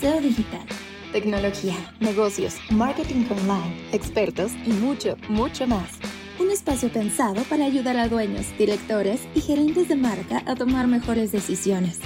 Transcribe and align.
SEO 0.00 0.18
digital. 0.22 0.64
Tecnología, 1.12 1.74
negocios, 2.00 2.56
marketing 2.70 3.26
online, 3.30 3.86
expertos 3.92 4.50
y 4.64 4.70
mucho, 4.70 5.18
mucho 5.28 5.66
más. 5.66 5.98
Un 6.38 6.50
espacio 6.50 6.90
pensado 6.90 7.42
para 7.50 7.66
ayudar 7.66 7.98
a 7.98 8.08
dueños, 8.08 8.46
directores 8.56 9.28
y 9.34 9.42
gerentes 9.42 9.88
de 9.88 9.96
marca 9.96 10.42
a 10.46 10.54
tomar 10.54 10.86
mejores 10.86 11.32
decisiones. 11.32 11.98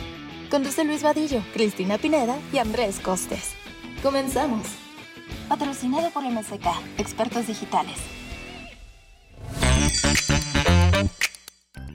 Conduce 0.50 0.82
Luis 0.82 1.04
Vadillo, 1.04 1.40
Cristina 1.52 1.96
Pineda 1.96 2.36
y 2.52 2.58
Andrés 2.58 2.98
Costes. 2.98 3.52
Comenzamos. 4.02 4.66
Patrocinado 5.48 6.10
por 6.10 6.24
MSK, 6.24 6.66
expertos 6.98 7.46
digitales. 7.46 7.98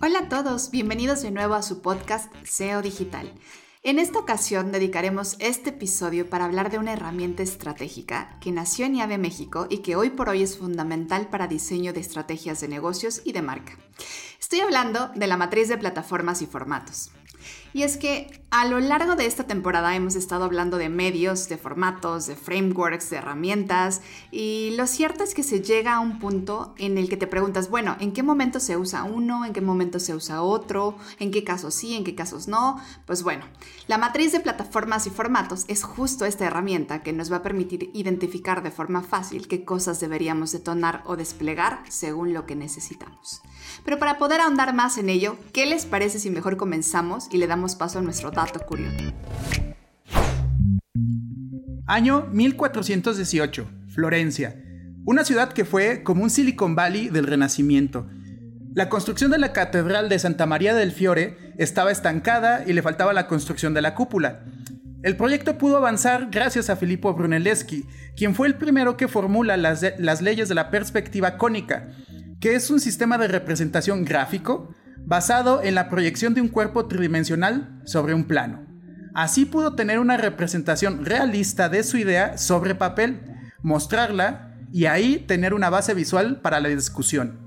Hola 0.02 0.20
a 0.20 0.30
todos, 0.30 0.72
bienvenidos 0.72 1.24
de 1.24 1.32
nuevo 1.32 1.56
a 1.56 1.62
su 1.62 1.82
podcast 1.82 2.34
SEO 2.46 2.82
Digital. 2.82 3.30
En 3.82 3.98
esta 3.98 4.20
ocasión 4.20 4.74
dedicaremos 4.74 5.38
este 5.40 5.70
episodio 5.70 6.30
para 6.30 6.44
hablar 6.44 6.70
de 6.70 6.80
una 6.80 6.92
herramienta 6.92 7.44
estratégica 7.44 8.38
que 8.42 8.52
nació 8.52 8.86
en 8.86 8.96
IAVE 8.96 9.18
México 9.18 9.68
y 9.70 9.78
que 9.78 9.96
hoy 9.96 10.10
por 10.10 10.28
hoy 10.28 10.44
es 10.44 10.58
fundamental 10.58 11.30
para 11.30 11.48
diseño 11.48 11.94
de 11.94 12.02
estrategias 12.02 12.60
de 12.60 12.68
negocios 12.68 13.22
y 13.24 13.32
de 13.32 13.42
marca. 13.42 13.78
Estoy 14.38 14.60
hablando 14.60 15.12
de 15.16 15.28
la 15.28 15.38
matriz 15.38 15.70
de 15.70 15.78
plataformas 15.78 16.42
y 16.42 16.46
formatos. 16.46 17.12
Y 17.74 17.84
es 17.84 17.98
que 17.98 18.42
a 18.52 18.66
lo 18.66 18.80
largo 18.80 19.16
de 19.16 19.28
esta 19.28 19.44
temporada 19.44 19.96
hemos 19.96 20.16
estado 20.16 20.44
hablando 20.44 20.78
de 20.78 20.90
medios, 20.90 21.50
de 21.50 21.58
formatos, 21.58 22.26
de 22.26 22.36
frameworks, 22.36 23.12
de 23.12 23.18
herramientas, 23.18 24.02
y 24.32 24.72
lo 24.76 24.88
cierto 24.88 25.24
es 25.24 25.36
que 25.36 25.44
se 25.44 25.62
llega 25.62 25.96
a 25.96 26.00
un 26.00 26.18
punto 26.18 26.74
en 26.78 26.98
el 26.98 27.10
que 27.10 27.18
te 27.18 27.28
preguntas, 27.28 27.70
bueno, 27.70 27.96
¿en 28.00 28.12
qué 28.12 28.24
momento 28.24 28.60
se 28.60 28.76
usa 28.76 29.04
uno? 29.04 29.46
¿En 29.46 29.54
qué 29.54 29.62
momento 29.62 30.00
se 30.00 30.16
usa 30.16 30.42
otro? 30.42 30.98
¿En 31.20 31.30
qué 31.30 31.44
casos 31.44 31.76
sí? 31.76 31.94
¿En 31.96 32.04
qué 32.04 32.16
casos 32.16 32.48
no? 32.48 32.82
Pues 33.06 33.22
bueno, 33.22 33.46
la 33.88 34.00
matriz 34.00 34.32
de 34.32 34.40
plataformas 34.40 35.06
y 35.06 35.12
formatos 35.12 35.66
es 35.68 35.84
justo 35.84 36.26
esta 36.26 36.46
herramienta 36.46 37.04
que 37.04 37.14
nos 37.14 37.32
va 37.32 37.38
a 37.38 37.44
permitir 37.44 37.92
identificar 37.94 38.64
de 38.64 38.72
forma 38.72 39.04
fácil 39.04 39.48
qué 39.48 39.64
cosas 39.64 40.00
deberíamos 40.00 40.52
detonar 40.52 41.04
o 41.06 41.16
desplegar 41.16 41.84
según 41.88 42.34
lo 42.34 42.46
que 42.46 42.56
necesitamos. 42.56 43.42
Pero 43.86 44.00
para 44.00 44.18
poder 44.18 44.42
ahondar 44.42 44.74
más 44.74 44.98
en 44.98 45.10
ello, 45.10 45.38
¿qué 45.54 45.66
les 45.66 45.86
parece 45.86 46.20
si 46.20 46.30
mejor 46.30 46.58
comenzamos 46.58 47.28
y 47.32 47.38
le 47.38 47.48
damos 47.48 47.76
paso 47.76 48.00
a 48.00 48.02
nuestro 48.02 48.32
dato 48.32 48.60
curioso? 48.60 49.14
Año 51.88 52.28
1418, 52.32 53.68
Florencia, 53.88 54.56
una 55.06 55.24
ciudad 55.24 55.54
que 55.54 55.66
fue 55.66 56.04
como 56.04 56.24
un 56.24 56.30
Silicon 56.30 56.76
Valley 56.76 57.10
del 57.10 57.26
Renacimiento. 57.26 58.08
La 58.76 58.90
construcción 58.90 59.32
de 59.32 59.40
la 59.40 59.54
Catedral 59.54 60.10
de 60.10 60.20
Santa 60.20 60.46
María 60.46 60.76
del 60.76 60.92
Fiore 60.92 61.54
estaba 61.58 61.92
estancada 61.92 62.64
y 62.68 62.74
le 62.74 62.84
faltaba 62.84 63.14
la 63.14 63.28
construcción 63.28 63.74
de 63.74 63.82
la 63.82 63.96
cúpula. 63.96 64.46
El 65.02 65.16
proyecto 65.16 65.58
pudo 65.58 65.78
avanzar 65.78 66.28
gracias 66.30 66.70
a 66.70 66.76
Filippo 66.76 67.14
Brunelleschi, 67.14 67.86
quien 68.16 68.36
fue 68.36 68.48
el 68.48 68.56
primero 68.56 68.98
que 68.98 69.08
formula 69.08 69.58
las, 69.58 69.84
las 69.98 70.22
leyes 70.22 70.50
de 70.50 70.56
la 70.56 70.70
perspectiva 70.70 71.38
cónica, 71.38 71.88
que 72.40 72.54
es 72.54 72.70
un 72.70 72.80
sistema 72.80 73.18
de 73.18 73.30
representación 73.30 74.06
gráfico 74.06 74.76
basado 75.10 75.64
en 75.64 75.74
la 75.74 75.90
proyección 75.90 76.36
de 76.36 76.42
un 76.42 76.48
cuerpo 76.48 76.86
tridimensional 76.86 77.82
sobre 77.84 78.14
un 78.14 78.26
plano. 78.26 78.66
Así 79.16 79.46
pudo 79.46 79.74
tener 79.74 80.00
una 80.00 80.18
representación 80.18 81.04
realista 81.04 81.68
de 81.68 81.84
su 81.84 81.98
idea 81.98 82.38
sobre 82.38 82.76
papel, 82.76 83.22
mostrarla 83.64 84.56
y 84.72 84.86
ahí 84.86 85.18
tener 85.18 85.56
una 85.56 85.72
base 85.72 85.96
visual 85.96 86.42
para 86.42 86.60
la 86.60 86.70
discusión. 86.70 87.40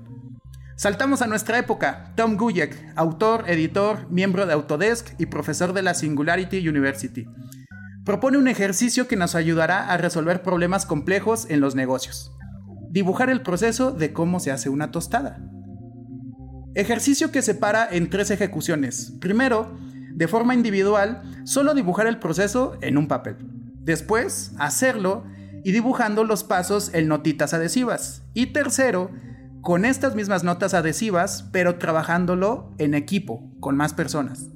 Saltamos 0.75 1.21
a 1.21 1.27
nuestra 1.27 1.57
época. 1.57 2.11
Tom 2.15 2.35
Guyek, 2.35 2.77
autor, 2.97 3.45
editor, 3.47 4.09
miembro 4.11 4.45
de 4.45 4.53
Autodesk 4.53 5.17
y 5.17 5.27
profesor 5.27 5.71
de 5.71 5.83
la 5.83 5.93
Singularity 5.93 6.67
University, 6.67 7.25
propone 8.03 8.37
un 8.37 8.49
ejercicio 8.49 9.07
que 9.07 9.15
nos 9.15 9.35
ayudará 9.35 9.87
a 9.87 9.95
resolver 9.95 10.43
problemas 10.43 10.85
complejos 10.85 11.47
en 11.49 11.61
los 11.61 11.75
negocios 11.75 12.33
dibujar 12.93 13.31
el 13.31 13.41
proceso 13.41 13.89
de 13.89 14.13
cómo 14.13 14.39
se 14.39 14.51
hace 14.51 14.69
una 14.69 14.91
tostada. 14.91 15.39
Ejercicio 16.75 17.31
que 17.31 17.43
se 17.43 17.53
para 17.53 17.87
en 17.87 18.09
tres 18.09 18.31
ejecuciones. 18.31 19.13
Primero, 19.19 19.77
de 20.15 20.27
forma 20.27 20.55
individual, 20.55 21.21
solo 21.43 21.75
dibujar 21.75 22.07
el 22.07 22.17
proceso 22.17 22.77
en 22.81 22.97
un 22.97 23.07
papel. 23.07 23.37
Después, 23.83 24.53
hacerlo 24.57 25.23
y 25.63 25.71
dibujando 25.71 26.23
los 26.23 26.43
pasos 26.43 26.91
en 26.95 27.07
notitas 27.07 27.53
adhesivas. 27.53 28.23
Y 28.33 28.47
tercero, 28.47 29.11
con 29.61 29.85
estas 29.85 30.15
mismas 30.15 30.43
notas 30.43 30.73
adhesivas, 30.73 31.47
pero 31.51 31.77
trabajándolo 31.77 32.73
en 32.79 32.95
equipo, 32.95 33.51
con 33.59 33.77
más 33.77 33.93
personas. 33.93 34.49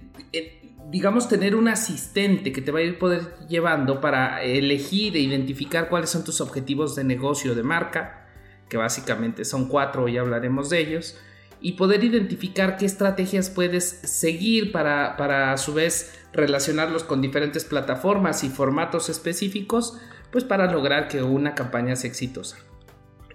digamos, 0.89 1.28
tener 1.28 1.56
un 1.56 1.67
asistente 1.67 2.51
que 2.51 2.61
te 2.61 2.72
va 2.72 2.79
a 2.79 2.83
ir 2.83 3.00
poder 3.00 3.35
llevando 3.50 4.01
para 4.01 4.44
elegir 4.44 5.16
e 5.16 5.19
identificar 5.19 5.89
cuáles 5.89 6.09
son 6.09 6.23
tus 6.23 6.41
objetivos 6.41 6.95
de 6.95 7.03
negocio 7.03 7.56
de 7.56 7.63
marca, 7.63 8.27
que 8.69 8.77
básicamente 8.77 9.45
son 9.45 9.67
cuatro, 9.67 10.07
ya 10.07 10.22
hablaremos 10.22 10.69
de 10.69 10.79
ellos, 10.79 11.17
y 11.59 11.73
poder 11.73 12.03
identificar 12.03 12.77
qué 12.77 12.85
estrategias 12.85 13.50
puedes 13.50 13.83
seguir 13.83 14.72
para, 14.72 15.17
para 15.17 15.53
a 15.53 15.57
su 15.57 15.73
vez 15.73 16.13
relacionarlos 16.35 17.03
con 17.03 17.22
diferentes 17.22 17.66
plataformas 17.66 18.44
y 18.44 18.50
formatos 18.50 19.09
específicos, 19.09 19.97
pues 20.31 20.44
para 20.44 20.72
lograr 20.72 21.07
que 21.07 21.23
una 21.23 21.56
campaña 21.56 21.96
sea 21.96 22.09
exitosa. 22.09 22.57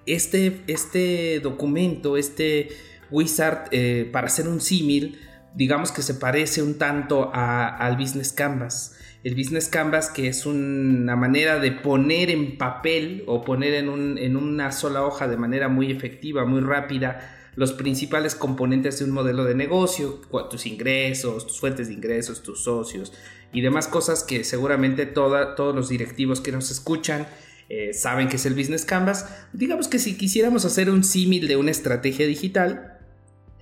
Este, 0.06 0.62
este 0.66 1.40
documento, 1.40 2.16
este 2.16 2.68
wizard, 3.10 3.68
eh, 3.70 4.08
para 4.12 4.26
hacer 4.26 4.48
un 4.48 4.60
símil, 4.60 5.18
digamos 5.54 5.92
que 5.92 6.02
se 6.02 6.14
parece 6.14 6.62
un 6.62 6.78
tanto 6.78 7.30
al 7.32 7.96
Business 7.96 8.32
Canvas. 8.32 8.96
El 9.22 9.34
Business 9.34 9.68
Canvas 9.68 10.08
que 10.08 10.28
es 10.28 10.46
una 10.46 11.16
manera 11.16 11.58
de 11.58 11.72
poner 11.72 12.30
en 12.30 12.56
papel 12.56 13.24
o 13.26 13.42
poner 13.42 13.74
en, 13.74 14.18
en 14.18 14.36
una 14.36 14.72
sola 14.72 15.04
hoja 15.04 15.28
de 15.28 15.36
manera 15.36 15.68
muy 15.68 15.90
efectiva, 15.90 16.46
muy 16.46 16.60
rápida, 16.60 17.39
los 17.60 17.74
principales 17.74 18.34
componentes 18.34 18.98
de 18.98 19.04
un 19.04 19.10
modelo 19.10 19.44
de 19.44 19.54
negocio, 19.54 20.22
tus 20.48 20.64
ingresos, 20.64 21.46
tus 21.46 21.60
fuentes 21.60 21.88
de 21.88 21.92
ingresos, 21.92 22.42
tus 22.42 22.64
socios 22.64 23.12
y 23.52 23.60
demás 23.60 23.86
cosas 23.86 24.24
que 24.24 24.44
seguramente 24.44 25.04
todos 25.04 25.74
los 25.74 25.90
directivos 25.90 26.40
que 26.40 26.52
nos 26.52 26.70
escuchan 26.70 27.28
eh, 27.68 27.92
saben 27.92 28.30
que 28.30 28.36
es 28.36 28.46
el 28.46 28.54
Business 28.54 28.86
Canvas. 28.86 29.26
Digamos 29.52 29.88
que 29.88 29.98
si 29.98 30.16
quisiéramos 30.16 30.64
hacer 30.64 30.88
un 30.88 31.04
símil 31.04 31.48
de 31.48 31.56
una 31.56 31.70
estrategia 31.70 32.26
digital, 32.26 32.98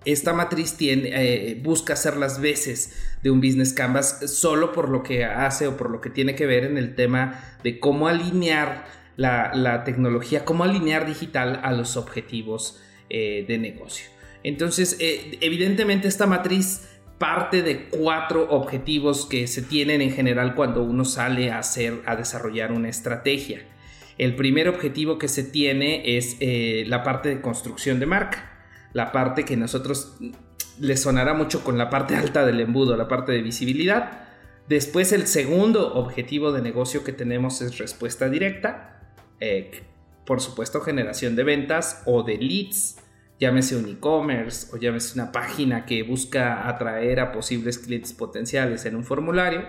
esta 0.04 0.32
matriz 0.32 0.76
eh, 0.78 1.60
busca 1.60 1.94
hacer 1.94 2.16
las 2.18 2.40
veces 2.40 2.92
de 3.24 3.32
un 3.32 3.40
business 3.40 3.72
canvas 3.72 4.20
solo 4.32 4.70
por 4.70 4.90
lo 4.90 5.02
que 5.02 5.24
hace 5.24 5.66
o 5.66 5.76
por 5.76 5.90
lo 5.90 6.00
que 6.00 6.08
tiene 6.08 6.36
que 6.36 6.46
ver 6.46 6.62
en 6.62 6.78
el 6.78 6.94
tema 6.94 7.58
de 7.64 7.80
cómo 7.80 8.06
alinear 8.06 8.86
la, 9.16 9.82
tecnología, 9.84 10.44
cómo 10.44 10.62
alinear 10.62 11.04
digital 11.04 11.60
a 11.64 11.72
los 11.72 11.96
objetivos 11.96 12.80
eh, 13.10 13.44
de 13.46 13.58
negocio. 13.58 14.06
Entonces, 14.42 14.96
eh, 15.00 15.38
evidentemente 15.40 16.08
esta 16.08 16.26
matriz 16.26 16.88
parte 17.18 17.62
de 17.62 17.88
cuatro 17.88 18.48
objetivos 18.50 19.26
que 19.26 19.46
se 19.46 19.62
tienen 19.62 20.00
en 20.00 20.12
general 20.12 20.54
cuando 20.54 20.82
uno 20.82 21.04
sale 21.04 21.50
a 21.50 21.58
hacer, 21.58 22.02
a 22.06 22.14
desarrollar 22.14 22.70
una 22.72 22.88
estrategia. 22.88 23.60
El 24.18 24.36
primer 24.36 24.68
objetivo 24.68 25.18
que 25.18 25.28
se 25.28 25.42
tiene 25.42 26.16
es 26.16 26.36
la 26.88 27.02
parte 27.02 27.28
de 27.28 27.40
construcción 27.40 28.00
de 28.00 28.06
marca 28.06 28.58
la 28.92 29.12
parte 29.12 29.44
que 29.44 29.56
nosotros 29.56 30.16
le 30.80 30.96
sonará 30.96 31.34
mucho 31.34 31.64
con 31.64 31.78
la 31.78 31.90
parte 31.90 32.16
alta 32.16 32.46
del 32.46 32.60
embudo, 32.60 32.96
la 32.96 33.08
parte 33.08 33.32
de 33.32 33.42
visibilidad. 33.42 34.26
Después 34.68 35.12
el 35.12 35.26
segundo 35.26 35.94
objetivo 35.94 36.52
de 36.52 36.62
negocio 36.62 37.04
que 37.04 37.12
tenemos 37.12 37.60
es 37.60 37.78
respuesta 37.78 38.28
directa. 38.28 39.14
Eh, 39.40 39.82
por 40.28 40.42
supuesto 40.42 40.82
generación 40.82 41.36
de 41.36 41.42
ventas 41.42 42.02
o 42.04 42.22
de 42.22 42.36
leads 42.36 42.98
llámese 43.38 43.76
un 43.76 43.88
e-commerce 43.88 44.68
o 44.74 44.78
llámese 44.78 45.14
una 45.14 45.32
página 45.32 45.86
que 45.86 46.02
busca 46.02 46.68
atraer 46.68 47.20
a 47.20 47.32
posibles 47.32 47.78
clientes 47.78 48.12
potenciales 48.12 48.84
en 48.84 48.94
un 48.94 49.04
formulario. 49.04 49.64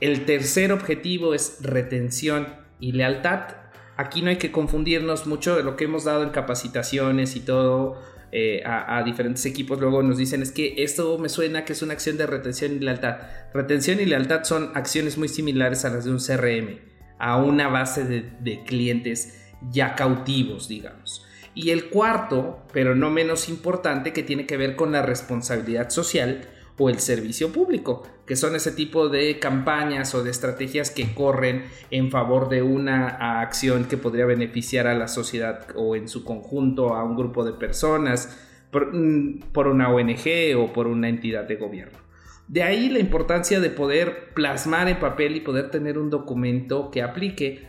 El 0.00 0.24
tercer 0.24 0.72
objetivo 0.72 1.34
es 1.34 1.58
retención 1.60 2.46
y 2.80 2.92
lealtad. 2.92 3.56
Aquí 3.98 4.22
no 4.22 4.30
hay 4.30 4.36
que 4.36 4.52
confundirnos 4.52 5.26
mucho 5.26 5.56
de 5.56 5.64
lo 5.64 5.76
que 5.76 5.84
hemos 5.84 6.04
dado 6.04 6.22
en 6.22 6.30
capacitaciones 6.30 7.34
y 7.34 7.40
todo 7.40 8.00
eh, 8.30 8.62
a, 8.64 9.02
diferentes 9.02 9.44
equipos. 9.44 9.80
Luego 9.80 10.02
nos 10.02 10.16
dicen 10.16 10.40
es 10.40 10.52
que 10.52 10.74
esto 10.78 11.18
me 11.18 11.28
suena 11.28 11.64
que 11.64 11.74
es 11.74 11.82
una 11.82 11.94
acción 11.94 12.16
de 12.16 12.26
retención 12.26 12.72
y 12.76 12.78
lealtad. 12.78 13.18
Retención 13.52 13.98
y 13.98 14.06
lealtad 14.06 14.44
son 14.44 14.70
acciones 14.74 15.18
muy 15.18 15.28
similares 15.28 15.84
a 15.84 15.90
las 15.90 16.04
de 16.04 16.12
un 16.12 16.18
CRM, 16.18 16.78
a 17.18 17.38
una 17.38 17.66
base 17.66 18.04
de 18.04 18.62
clientes 18.64 19.47
ya 19.70 19.94
cautivos, 19.94 20.68
digamos. 20.68 21.26
Y 21.54 21.70
el 21.70 21.90
cuarto, 21.90 22.62
pero 22.72 22.94
no 22.94 23.10
menos 23.10 23.48
importante, 23.48 24.12
que 24.12 24.22
tiene 24.22 24.46
que 24.46 24.56
ver 24.56 24.76
con 24.76 24.92
la 24.92 25.02
responsabilidad 25.02 25.90
social 25.90 26.48
o 26.78 26.88
el 26.88 27.00
servicio 27.00 27.52
público, 27.52 28.04
que 28.26 28.36
son 28.36 28.54
ese 28.54 28.70
tipo 28.70 29.08
de 29.08 29.38
campañas 29.38 30.14
o 30.14 30.22
de 30.22 30.30
estrategias 30.30 30.90
que 30.90 31.12
corren 31.14 31.64
en 31.90 32.10
favor 32.10 32.48
de 32.48 32.62
una 32.62 33.40
acción 33.40 33.86
que 33.86 33.96
podría 33.96 34.26
beneficiar 34.26 34.86
a 34.86 34.94
la 34.94 35.08
sociedad 35.08 35.66
o 35.74 35.96
en 35.96 36.08
su 36.08 36.24
conjunto 36.24 36.94
a 36.94 37.02
un 37.02 37.16
grupo 37.16 37.44
de 37.44 37.52
personas 37.52 38.38
por, 38.70 38.94
mm, 38.94 39.40
una 39.54 39.90
ONG 39.90 40.54
o 40.56 40.72
por 40.72 40.86
una 40.86 41.08
entidad 41.08 41.44
de 41.44 41.56
gobierno. 41.56 41.98
De 42.46 42.62
ahí 42.62 42.88
la 42.88 42.98
importancia 42.98 43.60
de 43.60 43.70
poder 43.70 44.32
plasmar 44.34 44.88
en 44.88 45.00
papel 45.00 45.36
y 45.36 45.40
poder 45.40 45.70
tener 45.70 45.98
un 45.98 46.08
documento 46.08 46.90
que 46.90 47.02
aplique 47.02 47.68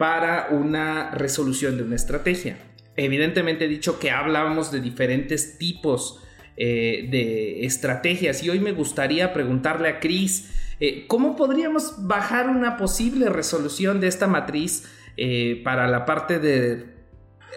para 0.00 0.48
una 0.50 1.10
resolución 1.10 1.76
de 1.76 1.82
una 1.82 1.96
estrategia. 1.96 2.56
Evidentemente 2.96 3.66
he 3.66 3.68
dicho 3.68 3.98
que 3.98 4.10
hablábamos 4.10 4.72
de 4.72 4.80
diferentes 4.80 5.58
tipos 5.58 6.22
eh, 6.56 7.06
de 7.10 7.66
estrategias 7.66 8.42
y 8.42 8.48
hoy 8.48 8.60
me 8.60 8.72
gustaría 8.72 9.34
preguntarle 9.34 9.90
a 9.90 10.00
Cris 10.00 10.48
eh, 10.80 11.04
cómo 11.06 11.36
podríamos 11.36 12.06
bajar 12.06 12.48
una 12.48 12.78
posible 12.78 13.28
resolución 13.28 14.00
de 14.00 14.06
esta 14.06 14.26
matriz 14.26 14.90
eh, 15.18 15.60
para 15.64 15.86
la 15.86 16.06
parte 16.06 16.38
de 16.38 16.86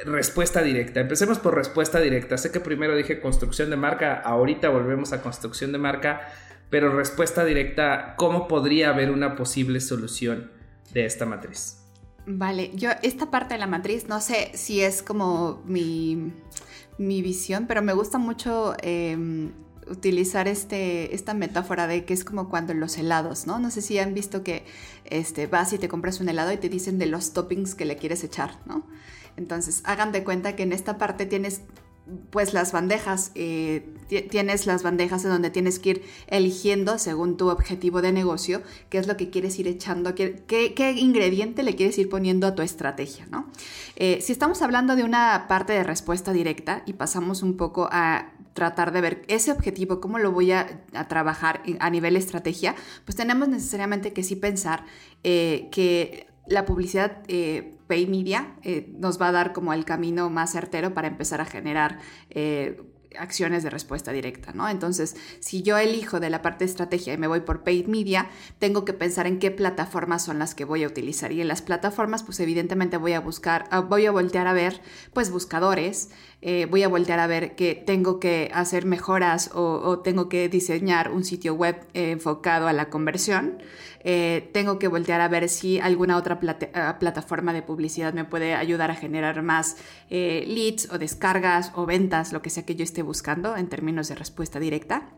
respuesta 0.04 0.62
directa. 0.62 1.00
Empecemos 1.00 1.40
por 1.40 1.56
respuesta 1.56 2.01
directa. 2.01 2.38
Sé 2.38 2.51
que 2.51 2.60
primero 2.60 2.94
dije 2.94 3.22
construcción 3.22 3.69
de 3.69 3.78
marca, 3.78 4.16
ahorita 4.16 4.68
volvemos 4.68 5.13
a 5.13 5.22
construcción 5.22 5.72
de 5.72 5.78
marca, 5.78 6.28
pero 6.69 6.94
respuesta 6.94 7.45
directa, 7.45 8.16
¿cómo 8.18 8.50
podría 8.50 8.90
haber 8.90 9.12
una 9.12 9.38
posible 9.38 9.80
solución 9.80 10.51
de 10.92 11.06
esta 11.06 11.25
matriz? 11.25 11.82
Vale, 12.25 12.72
yo 12.74 12.92
esta 13.02 13.30
parte 13.30 13.56
de 13.56 13.60
la 13.60 13.68
matriz 13.68 14.08
no 14.08 14.22
sé 14.22 14.52
si 14.54 14.81
es 14.81 15.04
como 15.04 15.62
mi, 15.66 16.31
visión, 16.98 17.66
pero 17.68 17.81
me 17.81 17.92
gusta 17.94 18.18
mucho 18.18 18.75
em, 18.81 19.52
utilizar 19.90 20.48
este, 20.48 21.14
esta 21.14 21.34
metáfora 21.34 21.86
de 21.86 22.06
que 22.06 22.14
es 22.14 22.24
como 22.24 22.50
cuando 22.50 22.74
los 22.74 22.98
helados, 22.98 23.46
¿no? 23.46 23.60
No 23.60 23.70
sé 23.72 23.81
si 23.81 24.00
han 24.00 24.14
visto 24.14 24.42
que 24.42 24.64
este, 25.06 25.48
vas 25.48 25.74
y 25.74 25.78
te 25.78 25.90
compras 25.90 26.22
un 26.22 26.30
helado 26.30 26.54
y 26.54 26.58
te 26.58 26.70
dicen 26.70 26.98
de 26.98 27.08
los 27.08 27.34
toppings 27.34 27.75
que 27.75 27.86
le 27.86 27.98
quieres 27.98 28.24
echar, 28.24 28.58
¿no? 28.66 28.86
Entonces, 29.36 29.81
hagan 29.84 30.12
de 30.12 30.24
cuenta 30.24 30.56
que 30.56 30.64
en 30.64 30.74
esta 30.74 30.98
parte 30.98 31.26
tienes 31.26 31.62
pues 32.32 32.54
las 32.54 32.74
bandejas, 32.74 33.32
eh, 33.36 33.90
tienes 34.30 34.66
las 34.66 34.84
bandejas 34.84 35.24
en 35.24 35.32
donde 35.32 35.50
tienes 35.50 35.80
que 35.80 35.90
ir 35.92 36.04
eligiendo 36.28 36.98
según 36.98 37.38
tu 37.38 37.50
objetivo 37.50 38.02
de 38.02 38.12
negocio, 38.12 38.62
qué 38.90 38.98
es 38.98 39.08
lo 39.08 39.16
que 39.16 39.30
quieres 39.30 39.58
ir 39.58 39.68
echando, 39.68 40.14
qué, 40.14 40.44
qué, 40.46 40.92
ingrediente 40.92 41.64
le 41.64 41.76
quieres 41.76 41.98
ir 41.98 42.10
poniendo 42.10 42.46
a 42.46 42.56
tu 42.56 42.62
estrategia, 42.62 43.26
¿no? 43.32 43.48
Eh, 43.96 44.20
si 44.22 44.34
estamos 44.34 44.62
hablando 44.62 44.96
de 44.96 45.04
una 45.04 45.46
parte 45.48 45.74
de 45.74 45.84
respuesta 45.84 46.34
directa 46.34 46.84
y 46.86 46.94
pasamos 46.94 47.42
un 47.42 47.56
poco 47.56 47.88
a 47.92 48.34
tratar 48.54 48.92
de 48.92 49.02
ver 49.02 49.22
ese 49.30 49.52
objetivo, 49.52 50.02
cómo 50.02 50.20
lo 50.20 50.32
voy 50.32 50.52
a, 50.52 50.84
trabajar 51.08 51.64
a 51.80 51.90
nivel 51.90 52.18
estrategia, 52.18 52.76
pues 53.06 53.16
tenemos 53.16 53.48
necesariamente 53.48 54.14
que 54.14 54.24
sí 54.24 54.36
pensar 54.36 54.86
eh, 55.24 55.70
que 55.72 56.28
la 56.48 56.66
publicidad 56.66 57.24
pay 57.94 58.07
media 58.07 58.56
eh, 58.63 58.92
nos 58.98 59.22
va 59.22 59.28
a 59.28 59.31
dar 59.31 59.54
como 59.54 59.72
el 59.72 59.86
camino 59.86 60.31
más 60.31 60.54
certero 60.54 60.95
para 60.95 61.07
empezar 61.07 61.42
a 61.42 61.45
generar 61.45 62.00
eh, 62.31 62.81
acciones 63.19 63.62
de 63.62 63.69
respuesta 63.69 64.12
directa, 64.12 64.51
¿no? 64.51 64.68
Entonces, 64.68 65.16
si 65.40 65.62
yo 65.62 65.78
elijo 65.78 66.19
de 66.19 66.31
la 66.31 66.42
parte 66.42 66.66
de 66.66 66.72
estrategia 66.72 67.13
y 67.13 67.19
me 67.19 67.28
voy 67.28 67.42
por 67.42 67.63
paid 67.63 67.86
media, 67.86 68.30
tengo 68.57 68.84
que 68.84 68.94
pensar 68.94 69.28
en 69.28 69.38
qué 69.38 69.51
plataformas 69.51 70.24
son 70.24 70.40
las 70.40 70.56
que 70.56 70.66
voy 70.66 70.84
a 70.84 70.88
utilizar. 70.88 71.31
Y 71.31 71.42
en 71.42 71.48
las 71.48 71.62
plataformas, 71.62 72.24
pues 72.24 72.40
evidentemente 72.40 72.98
voy 72.98 73.13
a 73.13 73.19
buscar, 73.19 73.66
ah, 73.69 73.81
voy 73.81 74.07
a 74.07 74.12
voltear 74.12 74.48
a 74.48 74.54
ver, 74.54 74.81
pues 75.13 75.30
buscadores, 75.30 76.10
eh, 76.42 76.66
voy 76.66 76.81
a 76.81 76.88
voltear 76.88 77.19
a 77.19 77.28
ver 77.28 77.56
que 77.56 77.75
tengo 77.75 78.19
que 78.19 78.50
hacer 78.56 78.86
mejoras 78.86 79.51
o, 79.54 80.00
tengo 80.00 80.28
que 80.28 80.50
diseñar 80.50 81.12
un 81.12 81.24
sitio 81.24 81.54
web 81.54 81.86
enfocado 81.94 82.68
a 82.68 82.74
la 82.74 82.90
conversión. 82.90 83.62
Eh, 84.04 84.50
tengo 84.54 84.80
que 84.80 84.88
voltear 84.88 85.22
a 85.22 85.28
ver 85.28 85.48
si 85.50 85.80
alguna 85.80 86.18
otra 86.18 86.40
ah, 86.74 86.98
plataforma 87.00 87.54
de 87.54 87.62
publicidad 87.62 88.14
me 88.14 88.26
puede 88.26 88.54
ayudar 88.54 88.92
a 88.92 88.96
generar 88.96 89.42
más 89.42 89.78
eh, 90.10 90.44
leads 90.48 90.92
o 90.92 90.98
descargas 90.98 91.72
o 91.76 91.86
ventas, 91.86 92.34
lo 92.34 92.42
que 92.42 92.50
sea 92.50 92.66
que 92.66 92.76
yo 92.76 92.84
esté 92.84 93.02
buscando 93.02 93.56
en 93.56 93.70
términos 93.70 94.10
de 94.10 94.16
respuesta 94.16 94.60
directa. 94.60 95.10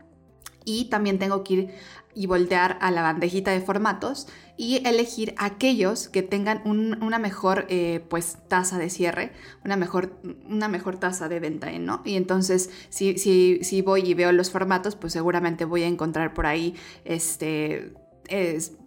Y 0.68 0.86
también 0.86 1.20
tengo 1.20 1.44
que 1.44 1.54
ir 1.54 1.74
y 2.12 2.26
voltear 2.26 2.76
a 2.80 2.90
la 2.90 3.02
bandejita 3.02 3.52
de 3.52 3.60
formatos 3.60 4.26
y 4.56 4.84
elegir 4.84 5.32
aquellos 5.36 6.08
que 6.08 6.22
tengan 6.22 6.62
una 6.64 7.20
mejor 7.20 7.66
eh, 7.68 8.04
pues 8.08 8.38
tasa 8.48 8.76
de 8.78 8.90
cierre, 8.90 9.32
una 9.64 9.76
mejor, 9.76 10.18
una 10.48 10.66
mejor 10.66 10.98
tasa 10.98 11.28
de 11.28 11.38
venta, 11.38 11.70
¿no? 11.78 12.02
Y 12.04 12.16
entonces 12.16 12.70
si, 12.88 13.16
si, 13.18 13.60
si 13.62 13.80
voy 13.80 14.10
y 14.10 14.14
veo 14.14 14.32
los 14.32 14.50
formatos, 14.50 14.96
pues 14.96 15.12
seguramente 15.12 15.64
voy 15.66 15.84
a 15.84 15.86
encontrar 15.86 16.34
por 16.34 16.46
ahí 16.46 16.74
este 17.04 17.92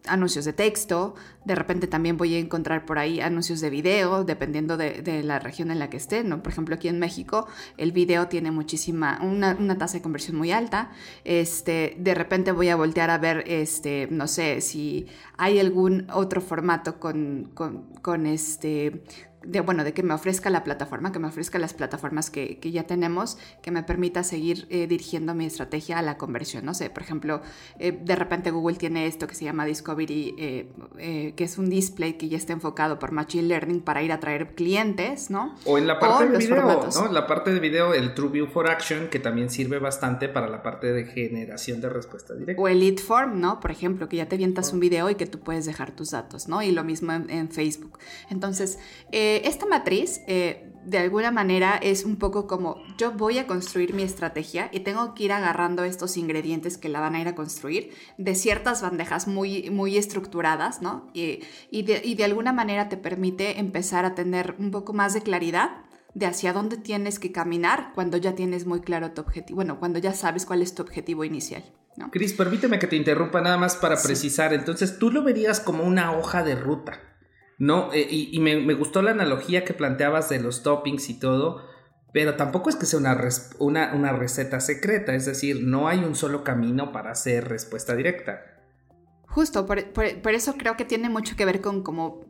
anuncios 0.06 0.46
de 0.46 0.54
texto, 0.54 1.16
de 1.46 1.56
repente 1.56 1.88
también 1.88 2.18
voy 2.18 2.36
a 2.36 2.40
encontrar 2.40 2.86
por 2.86 3.00
ahí 3.00 3.22
anuncios 3.22 3.62
de 3.62 3.70
video, 3.70 4.24
dependiendo 4.24 4.78
de, 4.78 5.24
la 5.24 5.40
región 5.40 5.72
en 5.72 5.80
la 5.80 5.90
que 5.90 5.98
esté, 5.98 6.24
¿no? 6.24 6.44
Por 6.44 6.52
ejemplo, 6.52 6.76
aquí 6.76 6.88
en 6.88 7.00
México 7.00 7.48
el 7.78 7.92
video 7.92 8.28
tiene 8.28 8.52
muchísima, 8.52 9.20
una, 9.22 9.78
tasa 9.78 9.98
de 9.98 10.02
conversión 10.02 10.38
muy 10.38 10.52
alta, 10.52 10.92
este, 11.24 11.96
de 12.00 12.16
repente 12.16 12.52
voy 12.52 12.70
a 12.70 12.76
voltear 12.76 13.10
a 13.10 13.18
ver, 13.18 13.44
este, 13.48 14.08
no 14.12 14.28
sé, 14.28 14.62
si 14.62 15.08
hay 15.38 15.60
algún 15.60 16.08
otro 16.12 16.42
formato 16.42 17.00
con, 17.00 17.52
con, 17.54 17.84
con 18.02 18.26
este, 18.26 19.04
de, 19.44 19.62
bueno, 19.62 19.84
de 19.84 19.94
que 19.94 20.04
me 20.04 20.14
ofrezca 20.14 20.50
la 20.50 20.64
plataforma, 20.64 21.12
que 21.12 21.20
me 21.20 21.28
ofrezca 21.28 21.60
las 21.60 21.74
plataformas 21.74 22.30
que, 22.30 22.60
ya 22.62 22.84
tenemos, 22.84 23.38
que 23.62 23.72
me 23.72 23.84
permita 23.84 24.24
seguir 24.24 24.68
eh, 24.70 24.88
dirigiendo 24.88 25.34
mi 25.34 25.46
estrategia 25.46 26.00
a 26.00 26.02
la 26.02 26.18
conversión. 26.18 26.66
No 26.66 26.74
sé, 26.74 26.90
por 26.90 27.04
ejemplo, 27.04 27.42
eh, 27.80 27.98
de 28.00 28.16
repente 28.16 28.52
Google 28.52 28.78
tiene 28.78 29.08
esto 29.08 29.28
que 29.28 29.36
se 29.36 29.46
llama 29.46 29.66
Discovery, 29.66 30.36
eh, 30.38 31.34
que 31.36 31.44
es 31.44 31.58
un 31.58 31.70
display 31.70 32.14
que 32.14 32.28
ya 32.28 32.38
está 32.38 32.54
enfocado 32.54 33.00
por 33.00 33.12
Machine 33.12 33.48
Learning 33.48 33.82
para 33.82 34.04
ir 34.04 34.12
a 34.12 34.20
traer 34.20 34.56
clientes, 34.56 35.30
¿no? 35.30 35.56
O 35.66 35.78
en 35.78 35.88
la 35.88 36.00
parte 36.00 36.28
de 36.28 36.38
video, 36.38 36.90
¿no? 36.94 37.06
En 37.06 37.14
la 37.14 37.26
parte 37.26 37.54
de 37.54 37.60
video, 37.60 37.94
el 37.94 38.14
TrueView 38.14 38.48
for 38.48 38.70
Action, 38.70 39.08
que 39.08 39.20
también 39.20 39.50
sirve 39.50 39.80
bastante 39.80 40.28
para 40.28 40.48
la 40.48 40.62
parte 40.62 40.92
de 40.92 41.06
generación 41.06 41.82
de 41.82 41.90
respuesta 41.90 42.34
directa. 42.34 42.62
O 42.62 42.68
el 42.68 42.80
Lead 42.82 42.98
Form, 42.98 43.40
¿no? 43.40 43.60
Por 43.60 43.72
ejemplo, 43.72 44.10
que 44.10 44.18
ya 44.18 44.28
te 44.28 44.38
vientas 44.38 44.74
un 44.74 44.80
video 44.80 45.10
y 45.10 45.16
que 45.16 45.26
tú 45.26 45.40
puedes 45.40 45.66
dejar 45.66 45.92
tus 45.92 46.12
datos, 46.12 46.48
¿no? 46.48 46.62
Y 46.62 46.72
lo 46.72 46.84
mismo 46.84 47.14
en, 47.14 47.30
en 47.30 47.50
Facebook. 47.50 48.00
Entonces, 48.30 48.80
eh, 49.12 49.29
esta 49.38 49.66
matriz, 49.66 50.22
eh, 50.28 50.70
de 50.86 50.98
alguna 50.98 51.32
manera, 51.32 51.78
es 51.82 52.04
un 52.06 52.16
poco 52.16 52.48
como 52.48 52.82
yo 52.98 53.12
voy 53.12 53.38
a 53.38 53.48
construir 53.48 53.94
mi 53.94 54.04
estrategia 54.04 54.70
y 54.72 54.80
tengo 54.80 55.14
que 55.14 55.26
ir 55.26 55.32
agarrando 55.32 55.84
estos 55.84 56.18
ingredientes 56.18 56.78
que 56.78 56.90
la 56.90 57.00
van 57.00 57.16
a 57.16 57.22
ir 57.22 57.28
a 57.28 57.36
construir 57.36 57.92
de 58.18 58.34
ciertas 58.36 58.82
bandejas 58.82 59.28
muy, 59.28 59.70
muy 59.70 59.98
estructuradas, 59.98 60.82
¿no? 60.82 61.10
Y, 61.14 61.44
de, 61.72 62.24
alguna 62.24 62.54
manera 62.54 62.90
te 62.90 62.98
permite 62.98 63.60
empezar 63.60 64.06
a 64.06 64.16
tener 64.16 64.56
un 64.58 64.72
poco 64.72 64.94
más 64.94 65.14
de 65.14 65.22
claridad 65.22 65.70
de 66.14 66.26
hacia 66.26 66.54
dónde 66.54 66.78
tienes 66.78 67.20
que 67.20 67.32
caminar 67.32 67.92
cuando 67.94 68.18
ya 68.18 68.34
tienes 68.34 68.66
muy 68.66 68.82
claro 68.82 69.12
tu 69.12 69.22
objetivo, 69.22 69.58
bueno, 69.58 69.80
cuando 69.80 70.00
ya 70.00 70.14
sabes 70.14 70.46
cuál 70.46 70.62
es 70.62 70.74
tu 70.74 70.82
objetivo 70.82 71.24
inicial. 71.24 71.64
¿no? 71.98 72.10
Cris, 72.10 72.34
permíteme 72.34 72.80
que 72.80 72.88
te 72.88 72.96
interrumpa 72.96 73.42
nada 73.42 73.58
más 73.58 73.76
para 73.76 74.02
precisar. 74.02 74.54
Entonces, 74.54 74.98
tú 74.98 75.12
lo 75.12 75.24
verías 75.24 75.60
como 75.60 75.84
una 75.84 76.18
hoja 76.18 76.44
de 76.44 76.56
ruta. 76.56 77.09
No, 77.60 77.92
eh, 77.94 78.08
y, 78.10 78.40
me, 78.40 78.74
gustó 78.74 79.02
la 79.02 79.12
analogía 79.12 79.66
que 79.66 79.74
planteabas 79.74 80.30
de 80.30 80.40
los 80.40 80.64
toppings 80.64 81.10
y 81.10 81.20
todo, 81.20 81.68
pero 82.14 82.36
tampoco 82.36 82.70
es 82.70 82.78
que 82.78 82.86
sea 82.86 83.00
una, 83.00 83.20
una, 83.60 83.94
una 83.94 84.14
receta 84.14 84.62
secreta, 84.62 85.14
es 85.14 85.26
decir, 85.26 85.62
no 85.64 85.90
hay 85.90 86.00
un 86.00 86.16
solo 86.16 86.46
camino 86.46 86.94
para 86.94 87.12
hacer 87.12 87.50
respuesta 87.50 87.96
directa. 87.96 88.59
Justo, 89.30 89.68
por, 89.68 89.78
eso 89.78 90.56
creo 90.58 90.76
que 90.76 90.86
tiene 90.86 91.08
mucho 91.08 91.36
que 91.36 91.46
ver 91.46 91.62
con 91.62 91.84
cómo, 91.84 92.26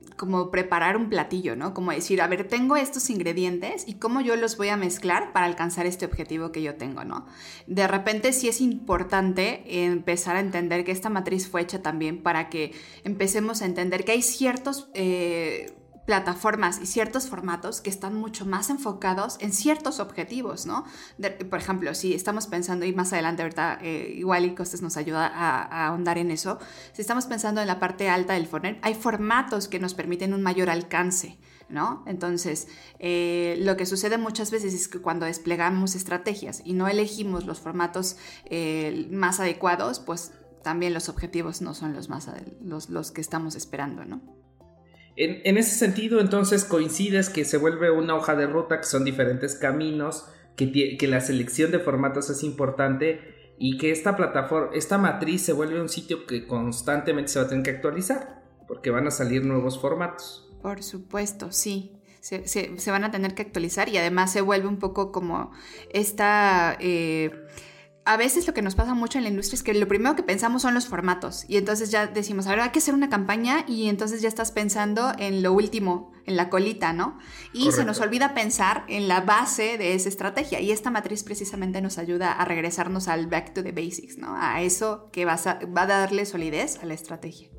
preparar 0.52 0.98
un 0.98 1.08
platillo, 1.08 1.56
¿no? 1.56 1.74
Como 1.74 1.92
decir, 1.92 2.22
a 2.22 2.28
ver, 2.28 2.46
tengo 2.46 2.76
estos 2.76 3.10
ingredientes 3.10 3.88
y 3.88 3.94
cómo 3.94 4.20
yo 4.20 4.36
los 4.36 4.58
voy 4.58 4.68
a 4.68 4.76
mezclar 4.76 5.32
para 5.32 5.46
alcanzar 5.46 5.86
este 5.86 6.06
objetivo 6.06 6.52
que 6.52 6.62
yo 6.62 6.76
tengo, 6.76 7.06
¿no? 7.06 7.26
De 7.68 7.88
repente 7.88 8.34
sí 8.34 8.50
es 8.50 8.60
importante 8.60 9.86
empezar 9.86 10.36
a 10.36 10.42
entender 10.42 10.84
que 10.84 10.92
esta 10.92 11.10
matriz 11.10 11.48
fue 11.48 11.62
hecha 11.62 11.82
también 11.82 12.22
para 12.22 12.50
que 12.50 12.74
empecemos 13.06 13.62
a 13.62 13.66
entender 13.66 14.04
que 14.04 14.12
hay 14.12 14.22
ciertos... 14.22 14.90
Eh, 14.94 15.74
plataformas 16.10 16.80
y 16.82 16.88
ciertos 16.88 17.28
formatos 17.28 17.82
que 17.82 17.92
están 17.92 18.16
mucho 18.16 18.44
más 18.44 18.72
enfocados 18.72 19.38
en 19.42 19.54
ciertos 19.54 20.00
objetivos, 20.00 20.66
¿no? 20.66 20.84
por 21.52 21.60
ejemplo, 21.60 21.94
si 21.94 22.16
estamos 22.16 22.48
pensando, 22.48 22.84
y 22.88 22.94
más 22.94 23.14
adelante 23.14 23.44
ahorita 23.44 23.78
eh, 23.84 24.16
igual 24.18 24.44
y 24.46 24.56
Costes 24.56 24.82
nos 24.82 24.98
ayuda 24.98 25.28
a, 25.28 25.86
ahondar 25.86 26.18
en 26.18 26.32
eso, 26.32 26.58
si 26.94 27.04
estamos 27.04 27.28
pensando 27.28 27.62
en 27.62 27.68
la 27.68 27.80
parte 27.80 28.10
alta 28.10 28.34
del 28.34 28.48
funnel, 28.48 28.80
hay 28.82 28.96
formatos 28.96 29.68
que 29.68 29.78
nos 29.78 29.94
permiten 29.94 30.34
un 30.34 30.42
mayor 30.42 30.72
alcance. 30.72 31.38
¿No? 31.70 32.04
Entonces, 32.08 32.68
eh, 32.98 33.56
lo 33.60 33.78
que 33.78 33.86
sucede 33.86 34.18
muchas 34.18 34.50
veces 34.50 34.74
es 34.74 34.88
que 34.88 34.98
cuando 34.98 35.28
desplegamos 35.28 35.94
estrategias 35.94 36.64
y 36.66 36.74
no 36.74 36.88
elegimos 36.88 37.46
los 37.46 37.60
formatos 37.60 38.18
eh, 38.46 39.08
más 39.12 39.40
adecuados, 39.40 40.00
pues 40.00 40.32
también 40.64 40.96
los 40.96 41.10
objetivos 41.10 41.62
no 41.62 41.76
son 41.76 41.94
los, 41.94 42.10
más, 42.10 42.28
los, 42.60 42.90
los 42.90 43.12
que 43.12 43.22
estamos 43.22 43.54
esperando, 43.54 44.04
¿no? 44.04 44.39
En, 45.22 45.58
ese 45.58 45.76
sentido, 45.76 46.22
entonces, 46.22 46.64
coincides 46.64 47.30
que 47.30 47.44
se 47.44 47.58
vuelve 47.58 47.92
una 47.92 48.16
hoja 48.16 48.38
de 48.38 48.48
ruta, 48.48 48.78
que 48.78 48.86
son 48.86 49.04
diferentes 49.04 49.56
caminos, 49.56 50.30
que, 50.56 50.98
la 51.10 51.20
selección 51.20 51.72
de 51.72 51.80
formatos 51.80 52.30
es 52.30 52.42
importante 52.42 53.54
y 53.58 53.78
que 53.78 53.92
esta 53.92 54.16
plataforma, 54.16 54.70
esta 54.74 54.98
matriz 54.98 55.42
se 55.42 55.52
vuelve 55.52 55.82
un 55.82 55.90
sitio 55.90 56.26
que 56.26 56.48
constantemente 56.48 57.34
se 57.34 57.40
va 57.40 57.46
a 57.46 57.50
tener 57.50 57.66
que 57.66 57.72
actualizar, 57.72 58.44
porque 58.66 58.92
van 58.92 59.08
a 59.08 59.12
salir 59.12 59.44
nuevos 59.44 59.82
formatos. 59.82 60.50
Por 60.62 60.84
supuesto, 60.84 61.52
sí. 61.52 61.98
Se, 62.22 62.48
se, 62.48 62.92
van 62.92 63.04
a 63.04 63.12
tener 63.12 63.36
que 63.36 63.42
actualizar 63.42 63.90
y 63.90 63.98
además 63.98 64.32
se 64.32 64.40
vuelve 64.40 64.70
un 64.70 64.80
poco 64.80 65.12
como 65.12 65.52
esta... 65.92 66.78
Eh, 66.80 67.32
a 68.10 68.18
veces 68.18 68.48
lo 68.48 68.56
que 68.56 68.64
nos 68.64 68.74
pasa 68.74 68.96
mucho 68.96 69.20
en 69.20 69.24
la 69.24 69.30
industria 69.30 69.58
es 69.58 69.62
que 69.62 69.72
lo 69.76 69.88
primero 69.88 70.16
que 70.16 70.24
pensamos 70.24 70.64
son 70.64 70.74
los 70.74 70.88
formatos 70.88 71.46
y 71.48 71.58
entonces 71.58 71.92
ya 71.92 72.08
decimos, 72.08 72.48
a 72.48 72.50
ver, 72.50 72.62
hay 72.62 72.70
que 72.72 72.80
hacer 72.80 72.96
una 72.96 73.08
campaña 73.08 73.66
y 73.68 73.88
entonces 73.88 74.24
ya 74.24 74.28
estás 74.28 74.52
pensando 74.52 75.12
en 75.20 75.44
lo 75.44 75.54
último, 75.54 76.12
en 76.26 76.36
la 76.36 76.50
colita, 76.50 76.92
¿no? 76.92 77.20
Y 77.54 77.72
se 77.72 77.86
nos 77.86 78.02
olvida 78.02 78.34
pensar 78.34 78.84
en 78.88 79.08
la 79.08 79.22
base 79.22 79.78
de 79.78 79.94
esa 79.94 80.10
estrategia 80.10 80.60
y 80.60 80.72
esta 80.72 80.90
matriz 80.90 81.24
precisamente 81.24 81.84
nos 81.84 82.00
ayuda 82.00 82.32
a 82.32 82.46
regresarnos 82.46 83.08
al 83.08 83.28
back 83.28 83.54
to 83.54 83.62
the 83.62 83.74
basics, 83.74 84.18
¿no? 84.18 84.36
A 84.36 84.64
eso 84.64 85.12
que 85.12 85.26
va 85.26 85.34
a, 85.36 85.86
darle 85.86 86.26
solidez 86.26 86.80
a 86.82 86.88
la 86.88 86.96
estrategia. 86.96 87.50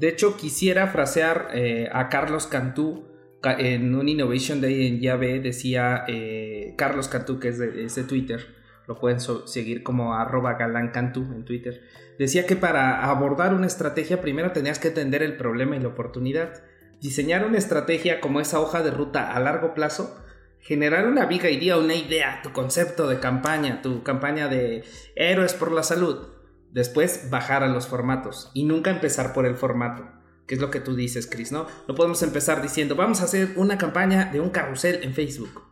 De 0.00 0.08
hecho, 0.08 0.38
quisiera 0.38 0.86
frasear 0.86 1.50
eh, 1.52 1.90
a 1.92 2.08
Carlos 2.08 2.46
Cantú 2.46 3.04
en 3.42 3.94
un 3.94 4.08
Innovation 4.08 4.62
Day 4.62 4.86
en 4.86 5.00
Llave, 5.00 5.38
decía 5.40 6.04
eh, 6.08 6.72
Carlos 6.78 7.08
Cantú, 7.08 7.38
que 7.38 7.48
es 7.48 7.58
de 7.58 8.04
Twitter 8.04 8.56
lo 8.86 8.98
pueden 8.98 9.20
seguir 9.20 9.82
como 9.82 10.14
arroba 10.14 10.54
galancantú 10.54 11.22
en 11.34 11.44
Twitter, 11.44 11.82
decía 12.18 12.46
que 12.46 12.56
para 12.56 13.04
abordar 13.04 13.54
una 13.54 13.66
estrategia 13.66 14.20
primero 14.20 14.52
tenías 14.52 14.78
que 14.78 14.88
entender 14.88 15.22
el 15.22 15.36
problema 15.36 15.76
y 15.76 15.80
la 15.80 15.88
oportunidad. 15.88 16.62
Diseñar 17.00 17.44
una 17.44 17.58
estrategia 17.58 18.20
como 18.20 18.40
esa 18.40 18.60
hoja 18.60 18.82
de 18.82 18.90
ruta 18.90 19.32
a 19.32 19.40
largo 19.40 19.74
plazo, 19.74 20.22
generar 20.60 21.06
una 21.06 21.26
viga 21.26 21.50
idea, 21.50 21.76
una 21.76 21.94
idea, 21.94 22.40
tu 22.42 22.52
concepto 22.52 23.08
de 23.08 23.20
campaña, 23.20 23.82
tu 23.82 24.02
campaña 24.02 24.48
de 24.48 24.84
héroes 25.14 25.54
por 25.54 25.72
la 25.72 25.82
salud. 25.82 26.28
Después 26.72 27.28
bajar 27.30 27.62
a 27.62 27.68
los 27.68 27.86
formatos 27.86 28.50
y 28.54 28.64
nunca 28.64 28.90
empezar 28.90 29.32
por 29.32 29.46
el 29.46 29.56
formato 29.56 30.16
que 30.46 30.54
es 30.54 30.60
lo 30.60 30.70
que 30.70 30.80
tú 30.80 30.94
dices, 30.94 31.26
Chris, 31.26 31.52
¿no? 31.52 31.66
No 31.88 31.94
podemos 31.94 32.22
empezar 32.22 32.62
diciendo, 32.62 32.94
vamos 32.94 33.20
a 33.20 33.24
hacer 33.24 33.54
una 33.56 33.78
campaña 33.78 34.30
de 34.32 34.40
un 34.40 34.50
carrusel 34.50 35.00
en 35.02 35.12
Facebook. 35.12 35.65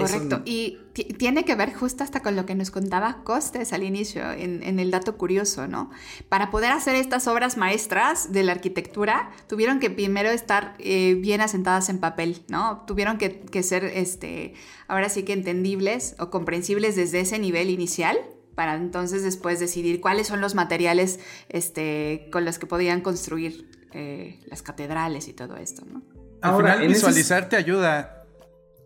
Correcto. 0.00 0.42
Y 0.44 0.78
tiene 1.18 1.44
que 1.44 1.54
ver 1.54 1.72
justo 1.72 2.04
hasta 2.04 2.20
con 2.20 2.36
lo 2.36 2.46
que 2.46 2.54
nos 2.54 2.70
contaba 2.70 3.22
Costes 3.24 3.72
al 3.72 3.82
inicio, 3.82 4.30
en, 4.32 4.78
el 4.78 4.90
dato 4.90 5.16
curioso, 5.16 5.66
¿no? 5.68 5.90
Para 6.28 6.50
poder 6.50 6.72
hacer 6.72 6.94
estas 6.94 7.26
obras 7.28 7.56
maestras 7.56 8.32
de 8.32 8.42
la 8.42 8.52
arquitectura, 8.52 9.30
tuvieron 9.48 9.78
que 9.78 9.90
primero 9.90 10.30
estar 10.30 10.74
eh, 10.78 11.14
bien 11.14 11.40
asentadas 11.40 11.88
en 11.88 11.98
papel, 11.98 12.42
¿no? 12.48 12.84
Tuvieron 12.86 13.18
que, 13.18 13.62
ser, 13.62 13.84
este, 13.84 14.54
ahora 14.88 15.08
sí 15.08 15.22
que 15.22 15.32
entendibles 15.32 16.16
o 16.18 16.30
comprensibles 16.30 16.96
desde 16.96 17.20
ese 17.20 17.38
nivel 17.38 17.70
inicial 17.70 18.18
para 18.54 18.74
entonces 18.74 19.22
después 19.22 19.58
decidir 19.58 20.00
cuáles 20.00 20.26
son 20.26 20.40
los 20.40 20.54
materiales 20.54 21.20
este, 21.48 22.28
con 22.30 22.44
los 22.44 22.58
que 22.58 22.66
podían 22.66 23.00
construir 23.00 23.70
eh, 23.92 24.40
las 24.46 24.62
catedrales 24.62 25.28
y 25.28 25.32
todo 25.32 25.56
esto, 25.56 25.84
¿no? 25.90 26.02
Ahora, 26.42 26.76
visualizar 26.76 27.48
te 27.48 27.56
ayuda 27.56 28.19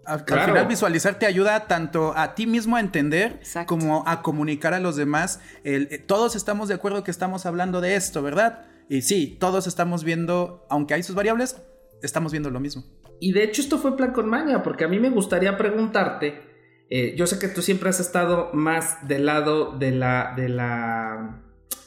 al, 0.06 0.24
final 0.24 0.66
visualizar 0.66 1.18
te 1.18 1.26
ayuda 1.26 1.66
tanto 1.66 2.16
a 2.16 2.34
ti 2.34 2.46
mismo 2.46 2.76
a 2.76 2.80
entender 2.80 3.40
como 3.66 4.04
a 4.06 4.22
comunicar 4.22 4.74
a 4.74 4.80
los 4.80 4.96
demás. 4.96 5.40
Eh, 5.64 6.02
todos 6.06 6.36
estamos 6.36 6.68
de 6.68 6.74
acuerdo 6.74 7.04
que 7.04 7.10
estamos 7.10 7.46
hablando 7.46 7.80
de 7.80 7.96
esto, 7.96 8.22
¿verdad? 8.22 8.66
Y 8.88 9.02
sí, 9.02 9.36
todos 9.40 9.66
estamos 9.66 10.04
viendo, 10.04 10.66
aunque 10.68 10.94
hay 10.94 11.02
sus 11.02 11.14
variables, 11.14 11.62
estamos 12.02 12.32
viendo 12.32 12.50
lo 12.50 12.60
mismo. 12.60 12.84
Y 13.20 13.32
de 13.32 13.44
hecho 13.44 13.62
esto 13.62 13.78
fue 13.78 13.96
plan 13.96 14.12
con 14.12 14.28
maña, 14.28 14.62
porque 14.62 14.84
a 14.84 14.88
mí 14.88 14.98
me 14.98 15.10
gustaría 15.10 15.56
preguntarte, 15.56 16.42
eh, 16.90 17.14
yo 17.16 17.26
sé 17.26 17.38
que 17.38 17.48
tú 17.48 17.62
siempre 17.62 17.88
has 17.88 18.00
estado 18.00 18.50
más 18.52 19.06
del 19.08 19.26
lado 19.26 19.78
de 19.78 19.92
la, 19.92 20.34
de 20.36 20.48
la 20.48 21.42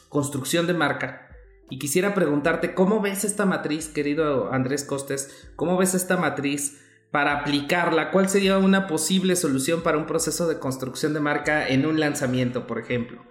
construcción 0.08 0.66
de 0.66 0.74
marca, 0.74 1.28
y 1.70 1.78
quisiera 1.78 2.14
preguntarte, 2.14 2.74
¿cómo 2.74 3.00
ves 3.00 3.24
esta 3.24 3.44
matriz, 3.44 3.88
querido 3.88 4.52
Andrés 4.52 4.84
Costes? 4.84 5.50
¿Cómo 5.54 5.76
ves 5.76 5.94
esta 5.94 6.16
matriz? 6.16 6.80
Para 7.10 7.40
aplicarla? 7.40 8.10
¿Cuál 8.10 8.28
sería 8.28 8.58
una 8.58 8.86
posible 8.86 9.36
solución 9.36 9.82
para 9.82 9.98
un 9.98 10.06
proceso 10.06 10.46
de 10.48 10.58
construcción 10.58 11.14
de 11.14 11.20
marca 11.20 11.68
en 11.68 11.86
un 11.86 12.00
lanzamiento, 12.00 12.66
por 12.66 12.78
ejemplo? 12.78 13.22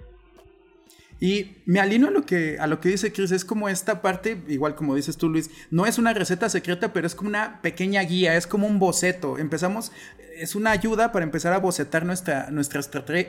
Y 1.20 1.58
me 1.66 1.80
alineo 1.80 2.10
a 2.10 2.12
lo 2.12 2.26
que, 2.26 2.60
a 2.60 2.68
lo 2.68 2.80
que 2.80 2.90
dice 2.90 3.12
Chris, 3.12 3.32
es 3.32 3.44
como 3.44 3.70
esta 3.70 4.02
parte, 4.02 4.42
igual 4.48 4.76
como 4.76 4.96
dices 4.96 5.18
tú 5.18 5.30
Luis, 5.30 5.50
no 5.72 5.88
es 5.88 5.98
una 5.98 6.14
receta 6.14 6.48
secreta, 6.48 6.94
pero 6.94 7.08
es 7.08 7.16
como 7.16 7.30
una 7.30 7.60
pequeña 7.62 8.02
guía, 8.02 8.36
es 8.36 8.46
como 8.46 8.68
un 8.68 8.78
boceto. 8.78 9.40
Empezamos, 9.40 9.92
es 10.38 10.54
una 10.54 10.70
ayuda 10.72 11.12
para 11.12 11.24
empezar 11.24 11.54
a 11.54 11.58
bocetar 11.58 12.06
nuestra, 12.06 12.52
nuestra, 12.52 12.82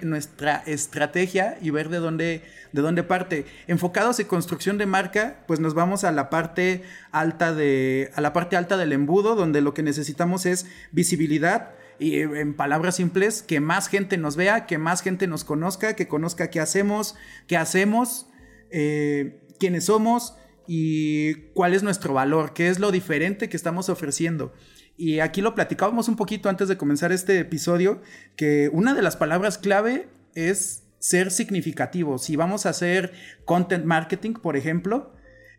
nuestra 0.03 0.63
estrategia 0.67 1.57
y 1.63 1.71
ver 1.71 1.89
de 1.89 1.99
dónde, 1.99 2.43
de 2.73 2.83
dónde 2.83 3.03
parte. 3.05 3.47
Enfocados 3.67 4.21
en 4.21 4.27
construcción 4.27 4.77
de 4.77 4.85
marca, 4.85 5.39
pues 5.47 5.59
nos 5.59 5.73
vamos 5.73 6.05
a 6.05 6.13
la 6.13 6.29
parte 6.29 6.83
alta 7.11 7.55
de, 7.55 8.11
a 8.15 8.21
la 8.21 8.35
parte 8.35 8.57
alta 8.57 8.77
del 8.77 8.93
embudo, 8.93 9.35
donde 9.35 9.63
lo 9.63 9.73
que 9.73 9.83
necesitamos 9.83 10.45
es 10.45 10.67
visibilidad, 10.93 11.71
y 11.99 12.21
en 12.21 12.55
palabras 12.55 12.97
simples, 12.97 13.43
que 13.43 13.61
más 13.61 13.89
gente 13.89 14.19
nos 14.19 14.37
vea, 14.37 14.67
que 14.67 14.79
más 14.79 15.03
gente 15.03 15.27
nos 15.27 15.45
conozca, 15.45 15.97
que 15.97 16.09
conozca 16.09 16.51
qué 16.51 16.61
hacemos, 16.61 17.17
qué 17.47 17.57
hacemos, 17.57 18.27
eh, 18.71 19.41
quiénes 19.59 19.87
somos 19.87 20.37
y 20.67 21.35
cuál 21.55 21.75
es 21.75 21.83
nuestro 21.83 22.15
valor, 22.15 22.53
qué 22.53 22.69
es 22.69 22.79
lo 22.79 22.93
diferente 22.93 23.49
que 23.49 23.57
estamos 23.57 23.89
ofreciendo. 23.89 24.53
Y 24.97 25.21
aquí 25.21 25.41
lo 25.41 25.55
platicábamos 25.55 26.09
un 26.09 26.17
poquito 26.17 26.49
antes 26.49 26.69
de 26.69 26.77
comenzar 26.77 27.13
este 27.13 27.39
episodio, 27.39 28.03
que 28.37 28.69
una 28.73 28.95
de 28.95 29.03
las 29.03 29.17
palabras 29.17 29.59
clave 29.59 30.09
es 30.35 30.85
ser 30.99 31.31
significativo. 31.31 32.19
Si 32.19 32.37
vamos 32.37 32.67
a 32.67 32.71
hacer 32.71 33.13
content 33.45 33.85
marketing, 33.85 34.35
por 34.35 34.57
ejemplo, 34.57 35.13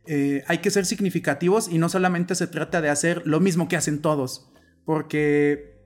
eh, 0.06 0.44
hay 0.48 0.60
que 0.60 0.72
ser 0.72 0.86
significativos 0.86 1.70
y 1.70 1.78
no 1.78 1.90
solamente 1.90 2.36
se 2.36 2.48
trata 2.48 2.82
de 2.82 2.90
hacer 2.90 3.26
lo 3.26 3.40
mismo 3.40 3.68
que 3.68 3.78
hacen 3.78 4.02
todos, 4.02 4.52
porque 4.86 5.79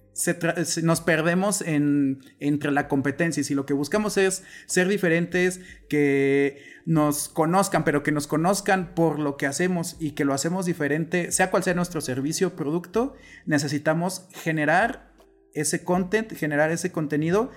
nos 0.84 1.02
perdemos 1.02 1.62
en, 1.62 2.20
entre 2.40 2.72
la 2.72 2.88
competencia. 2.88 3.42
Y 3.42 3.44
si 3.44 3.56
lo 3.56 3.66
que 3.66 3.74
buscamos 3.74 4.18
es 4.18 4.44
ser 4.66 4.88
diferentes, 4.88 5.62
que 5.90 6.62
nos 6.86 7.30
conozcan, 7.30 7.84
pero 7.84 8.04
que 8.04 8.12
nos 8.12 8.28
conozcan 8.28 8.94
por 8.94 9.20
lo 9.20 9.38
que 9.38 9.48
hacemos 9.48 9.96
y 10.00 10.12
que 10.12 10.26
lo 10.26 10.34
hacemos 10.34 10.66
diferente, 10.66 11.32
sea 11.32 11.50
cual 11.50 11.64
sea 11.64 11.74
nuestro 11.74 12.02
servicio 12.02 12.50
o 12.50 12.56
producto, 12.56 13.16
necesitamos 13.46 14.28
generar 14.34 15.14
ese 15.54 15.84
content, 15.84 16.34
generar 16.34 16.72
ese 16.72 16.92
contenido 16.92 17.52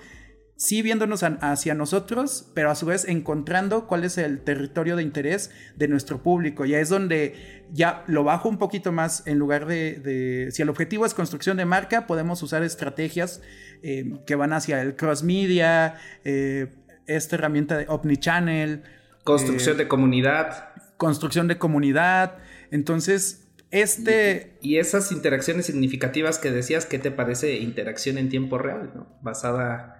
sí 0.57 0.81
viéndonos 0.81 1.23
hacia 1.23 1.75
nosotros, 1.75 2.49
pero 2.55 2.71
a 2.71 2.75
su 2.75 2.87
vez 2.87 3.05
encontrando 3.07 3.85
cuál 3.87 4.03
es 4.03 4.17
el 4.17 4.41
territorio 4.41 4.95
de 4.95 5.03
interés 5.03 5.51
de 5.75 5.87
nuestro 5.87 6.23
público. 6.23 6.65
Ya 6.65 6.79
es 6.79 6.89
donde 6.89 7.65
ya 7.71 8.03
lo 8.07 8.23
bajo 8.23 8.49
un 8.49 8.57
poquito 8.57 8.91
más 8.91 9.25
en 9.27 9.37
lugar 9.37 9.67
de, 9.67 10.49
si 10.51 10.63
el 10.63 10.69
objetivo 10.69 11.05
es 11.05 11.13
construcción 11.13 11.57
de 11.57 11.65
marca, 11.65 12.07
podemos 12.07 12.41
usar 12.41 12.63
estrategias 12.63 13.41
eh, 13.83 14.19
que 14.25 14.35
van 14.35 14.51
hacia 14.51 14.81
el 14.81 14.95
cross 14.95 15.23
media, 15.23 15.95
eh, 16.25 16.73
esta 17.05 17.35
herramienta 17.35 17.77
de 17.77 17.85
omnichannel. 17.87 18.81
Construcción 19.23 19.75
eh, 19.75 19.83
de 19.83 19.87
comunidad. 19.87 20.69
Construcción 20.97 21.47
de 21.47 21.59
comunidad. 21.59 22.39
Entonces, 22.71 23.47
este... 23.69 24.57
Y, 24.61 24.77
esas 24.77 25.11
interacciones 25.11 25.67
significativas 25.67 26.39
que 26.39 26.49
decías, 26.49 26.87
¿qué 26.87 26.97
te 26.97 27.11
parece 27.11 27.57
interacción 27.57 28.17
en 28.17 28.29
tiempo 28.29 28.57
real? 28.57 28.91
¿no? 28.95 29.07
Basada 29.21 29.96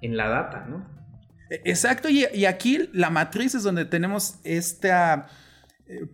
en 0.00 0.16
la 0.16 0.28
data, 0.28 0.66
¿no? 0.68 0.86
E, 1.50 1.62
exacto, 1.64 2.08
y, 2.08 2.44
aquí 2.44 2.88
la 2.92 3.10
matriz 3.10 3.54
es 3.54 3.62
donde 3.62 3.84
tenemos 3.84 4.36
esta... 4.44 5.26
Eh, 5.86 6.06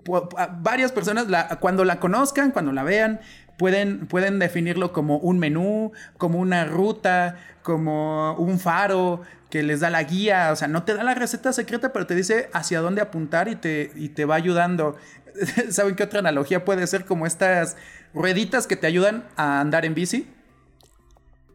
varias 0.60 0.92
personas, 0.92 1.26
cuando 1.60 1.84
la 1.84 2.00
conozcan, 2.00 2.50
cuando 2.50 2.72
la 2.72 2.82
vean, 2.82 3.20
pueden, 3.58 4.06
pueden 4.06 4.38
definirlo 4.38 4.92
como 4.92 5.18
un 5.18 5.38
menú, 5.38 5.92
como 6.16 6.38
una 6.38 6.64
ruta, 6.64 7.36
como 7.62 8.34
un 8.36 8.58
faro 8.58 9.22
que 9.50 9.62
les 9.62 9.80
da 9.80 9.90
la 9.90 10.02
guía, 10.02 10.50
o 10.52 10.56
sea, 10.56 10.68
no 10.68 10.82
te 10.82 10.94
da 10.94 11.04
la 11.04 11.14
receta 11.14 11.52
secreta, 11.52 11.92
pero 11.92 12.06
te 12.06 12.14
dice 12.14 12.48
hacia 12.52 12.80
dónde 12.80 13.00
apuntar 13.00 13.48
y 13.48 13.56
te, 13.56 13.92
y 13.94 14.08
te 14.10 14.24
va 14.24 14.34
ayudando. 14.34 14.96
¿Saben 15.70 15.94
qué 15.94 16.02
otra 16.02 16.20
analogía 16.20 16.64
puede 16.64 16.86
ser 16.86 17.04
como 17.04 17.26
estas 17.26 17.76
rueditas 18.12 18.66
que 18.66 18.76
te 18.76 18.86
ayudan 18.86 19.24
a 19.36 19.60
andar 19.60 19.84
en 19.84 19.94
bici? 19.94 20.28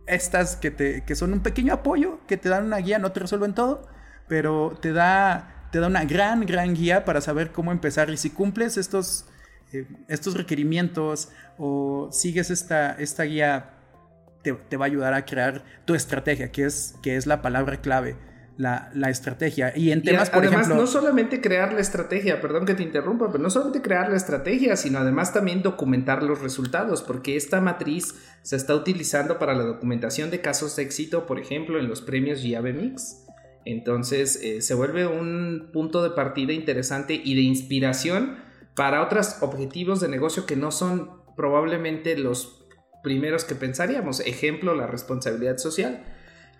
Estas 0.08 0.55
que, 0.55 0.72
te, 0.72 1.03
que 1.05 1.15
son 1.15 1.34
un 1.34 1.41
pequeño 1.41 1.74
apoyo, 1.74 2.20
que 2.27 2.38
te 2.38 2.50
dan 2.50 2.65
una 2.65 2.77
guía, 2.77 3.00
no 3.00 3.12
te 3.12 3.20
resuelven 3.20 3.53
todo, 3.53 3.88
pero 4.27 4.77
te 4.81 4.93
da, 4.93 5.67
te 5.72 5.79
da 5.79 5.88
una 5.88 6.05
gran, 6.05 6.46
gran 6.46 6.74
guía 6.74 7.05
para 7.05 7.22
saber 7.22 7.51
cómo 7.51 7.72
empezar. 7.72 8.10
Y 8.10 8.17
si 8.17 8.29
cumples 8.29 8.77
estos, 8.77 9.25
eh, 9.74 9.88
estos 10.08 10.36
requerimientos 10.36 11.29
o 11.58 12.10
sigues 12.12 12.50
esta, 12.50 12.93
esta 12.93 13.24
guía, 13.24 13.72
te, 14.43 14.53
te, 14.53 14.77
va 14.77 14.86
a 14.86 14.88
ayudar 14.88 15.13
a 15.13 15.25
crear 15.25 15.63
tu 15.86 15.93
estrategia, 15.93 16.51
que 16.51 16.65
es, 16.65 16.96
que 17.03 17.15
es 17.15 17.27
la 17.27 17.41
palabra 17.41 17.77
clave 17.81 18.15
la, 18.58 19.10
estrategia. 19.10 19.74
Y 19.75 19.91
en 19.91 20.03
temas, 20.03 20.29
por 20.29 20.46
además, 20.46 20.70
no 20.70 20.86
solamente 20.88 21.41
crear 21.41 21.74
la 21.74 21.79
estrategia, 21.79 22.41
perdón 22.41 22.65
que 22.65 22.74
te 22.74 22.84
interrumpa, 22.84 23.31
pero 23.31 23.41
no 23.41 23.50
solamente 23.50 23.81
crear 23.81 24.10
la 24.10 24.17
estrategia, 24.17 24.75
sino 24.75 25.00
además 25.00 25.34
también 25.34 25.62
documentar 25.62 26.24
los 26.24 26.41
resultados, 26.41 27.01
porque 27.01 27.36
esta 27.36 27.62
matriz 27.62 28.15
se 28.41 28.55
está 28.55 28.75
utilizando 28.75 29.39
para 29.39 29.53
la 29.53 29.63
documentación 29.63 30.29
de 30.31 30.41
casos 30.41 30.75
de 30.75 30.84
éxito, 30.84 31.25
por 31.25 31.39
ejemplo, 31.39 31.79
en 31.79 31.88
los 31.88 32.01
premios 32.01 32.43
Llave 32.43 32.74
Mix. 32.74 33.25
Entonces, 33.65 34.39
eh, 34.41 34.62
se 34.62 34.74
vuelve 34.74 35.05
un 35.05 35.70
punto 35.72 36.03
de 36.03 36.12
partida 36.12 36.53
interesante 36.53 37.20
y 37.24 37.36
de 37.36 37.41
inspiración 37.41 38.38
para 38.75 39.03
otros 39.03 39.38
objetivos 39.41 40.00
de 40.00 40.08
negocio 40.08 40.46
que 40.46 40.55
no 40.55 40.72
son 40.72 41.22
probablemente 41.36 42.17
los 42.17 42.65
primeros 43.03 43.43
que 43.43 43.55
pensaríamos. 43.55 44.20
Ejemplo, 44.22 44.75
la 44.75 44.88
responsabilidad 44.88 45.58
social 45.58 46.03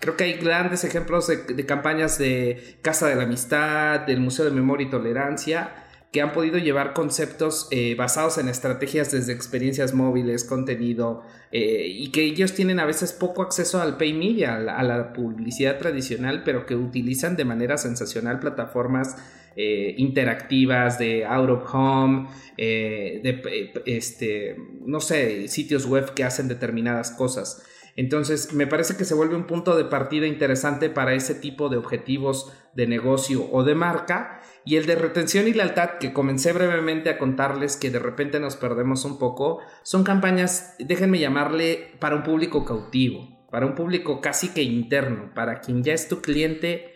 Creo 0.02 0.18
que 0.18 0.24
hay 0.24 0.34
grandes 0.34 0.84
ejemplos 0.84 1.28
de, 1.28 1.66
campañas 1.68 2.18
de 2.18 2.76
Casa 2.82 3.08
de 3.08 3.16
la 3.16 3.24
Amistad, 3.24 4.00
del 4.00 4.20
Museo 4.20 4.46
de 4.46 4.52
Memoria 4.52 4.88
y 4.88 4.90
Tolerancia, 4.90 5.76
que 6.12 6.22
han 6.22 6.34
podido 6.34 6.58
llevar 6.58 6.94
conceptos 6.94 7.68
eh, 7.70 7.94
basados 7.94 8.40
en 8.40 8.50
estrategias 8.50 9.12
desde 9.12 9.32
experiencias 9.32 9.94
móviles, 9.94 10.44
contenido, 10.44 11.22
eh, 11.52 11.86
y 11.88 12.12
que 12.12 12.24
ellos 12.24 12.54
tienen 12.54 12.80
a 12.80 12.86
veces 12.86 13.14
poco 13.14 13.44
acceso 13.44 13.80
al 13.80 13.98
pay 13.98 14.12
media, 14.14 14.56
a 14.56 14.82
la, 14.82 15.14
publicidad 15.14 15.78
tradicional, 15.78 16.42
pero 16.44 16.66
que 16.66 16.76
utilizan 16.76 17.36
de 17.36 17.46
manera 17.46 17.78
sensacional 17.78 18.40
plataformas 18.40 19.18
eh, 19.56 19.94
interactivas 19.98 20.98
de 20.98 21.26
out 21.26 21.50
of 21.52 21.76
home, 21.76 22.28
de 22.58 23.72
este, 23.86 24.58
no 24.84 25.00
sé, 25.00 25.48
sitios 25.48 25.86
web 25.86 26.16
que 26.16 26.24
hacen 26.24 26.48
determinadas 26.48 27.12
cosas. 27.12 27.64
Entonces, 27.96 28.54
me 28.54 28.68
parece 28.68 28.96
que 28.96 29.06
se 29.06 29.14
vuelve 29.14 29.36
un 29.36 29.48
punto 29.48 29.76
de 29.76 29.86
partida 29.86 30.28
interesante 30.28 30.90
para 30.90 31.14
ese 31.14 31.36
tipo 31.36 31.70
de 31.70 31.78
objetivos 31.78 32.54
de 32.74 32.88
negocio 32.88 33.48
o 33.52 33.64
de 33.64 33.76
marca. 33.76 34.42
Y 34.64 34.76
el 34.76 34.86
de 34.86 34.96
retención 34.96 35.48
y 35.48 35.54
lealtad, 35.54 35.98
que 36.00 36.14
comencé 36.14 36.54
brevemente 36.54 37.10
a 37.10 37.18
contarles 37.18 37.78
que 37.78 37.90
de 37.90 38.00
repente 38.00 38.40
nos 38.40 38.56
perdemos 38.56 39.06
un 39.06 39.18
poco, 39.18 39.60
son 39.84 40.04
campañas, 40.04 40.76
déjenme 40.80 41.20
llamarle, 41.20 41.96
para 42.00 42.16
un 42.16 42.24
público 42.24 42.64
cautivo, 42.64 43.48
para 43.50 43.66
un 43.66 43.76
público 43.76 44.22
casi 44.22 44.50
que 44.50 44.62
interno, 44.62 45.34
para 45.34 45.62
quien 45.62 45.84
ya 45.84 45.94
es 45.94 46.08
tu 46.08 46.22
cliente 46.22 46.92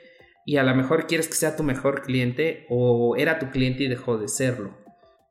y 0.45 0.57
a 0.57 0.63
lo 0.63 0.75
mejor 0.75 1.07
quieres 1.07 1.27
que 1.27 1.33
sea 1.33 1.55
tu 1.55 1.63
mejor 1.63 2.03
cliente 2.03 2.67
o 2.69 3.15
era 3.17 3.39
tu 3.39 3.49
cliente 3.49 3.83
y 3.83 3.89
dejó 3.89 4.17
de 4.17 4.27
serlo. 4.27 4.77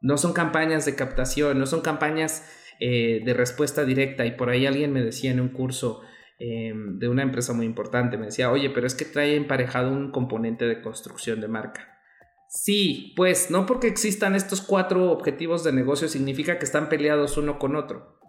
No 0.00 0.18
son 0.18 0.33
campañas 0.33 0.85
de 0.85 0.97
captación, 0.97 1.59
no 1.59 1.66
son 1.66 1.80
campañas 1.80 2.44
eh, 2.80 3.22
de 3.24 3.34
respuesta 3.34 3.84
directa 3.84 4.26
y 4.26 4.32
por 4.32 4.50
ahí 4.50 4.66
alguien 4.66 4.92
me 4.92 5.02
decía 5.02 5.30
en 5.30 5.40
un 5.40 5.50
curso 5.50 6.02
em, 6.38 6.98
de 6.98 7.08
una 7.08 7.22
empresa 7.22 7.52
muy 7.52 7.66
importante, 7.66 8.18
me 8.18 8.26
decía, 8.26 8.50
oye, 8.50 8.70
pero 8.70 8.86
es 8.86 8.94
que 8.94 9.04
trae 9.04 9.36
emparejado 9.36 9.90
un 9.90 10.10
componente 10.10 10.66
de 10.66 10.82
construcción 10.82 11.40
de 11.40 11.48
marca. 11.48 12.00
Sí, 12.48 13.12
pues 13.16 13.50
no 13.50 13.66
porque 13.66 13.86
existan 13.86 14.34
estos 14.34 14.60
cuatro 14.60 15.10
objetivos 15.10 15.62
de 15.64 15.72
negocio 15.72 16.08
significa 16.08 16.58
que 16.58 16.64
están 16.64 16.88
peleados 16.88 17.36
uno 17.36 17.58
con 17.58 17.76
otro. 17.76 18.20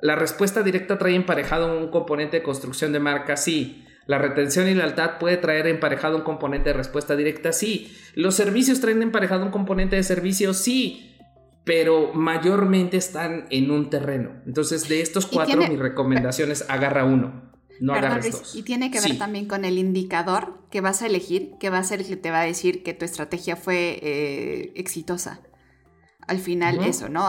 La 0.00 0.16
respuesta 0.16 0.62
directa 0.62 0.96
trae 0.96 1.14
emparejado 1.14 1.78
un 1.78 1.88
componente 1.90 2.38
de 2.38 2.42
construcción 2.42 2.92
de 2.92 3.00
marca, 3.00 3.36
sí. 3.36 3.84
La 4.06 4.18
retención 4.18 4.66
y 4.66 4.74
lealtad 4.74 5.18
puede 5.18 5.36
traer 5.36 5.66
emparejado 5.66 6.16
un 6.16 6.22
componente 6.22 6.70
de 6.70 6.76
respuesta 6.76 7.16
directa, 7.16 7.52
sí. 7.52 7.94
Los 8.14 8.34
servicios 8.34 8.80
traen 8.80 9.02
emparejado 9.02 9.44
un 9.44 9.50
componente 9.50 9.96
de 9.96 10.02
servicio, 10.02 10.54
sí 10.54 11.09
pero 11.64 12.12
mayormente 12.14 12.96
están 12.96 13.46
en 13.50 13.70
un 13.70 13.90
terreno. 13.90 14.30
Entonces, 14.46 14.88
de 14.88 15.00
estos 15.00 15.26
cuatro, 15.26 15.58
mi 15.68 15.76
recomendación 15.76 16.50
es 16.50 16.68
agarra 16.68 17.04
uno. 17.04 17.50
No 17.80 17.94
agarres 17.94 18.32
dos. 18.32 18.54
Y 18.54 18.62
tiene 18.62 18.90
que 18.90 19.00
ver 19.00 19.16
también 19.18 19.46
con 19.46 19.64
el 19.64 19.78
indicador 19.78 20.58
que 20.70 20.80
vas 20.80 21.02
a 21.02 21.06
elegir, 21.06 21.52
que 21.58 21.70
va 21.70 21.78
a 21.78 21.84
ser 21.84 22.00
el 22.00 22.06
que 22.06 22.16
te 22.16 22.30
va 22.30 22.40
a 22.40 22.44
decir 22.44 22.82
que 22.82 22.92
tu 22.92 23.04
estrategia 23.04 23.56
fue 23.56 23.98
eh, 24.02 24.72
exitosa 24.74 25.40
al 26.30 26.38
final 26.38 26.84
eso, 26.84 27.08
¿no? 27.08 27.26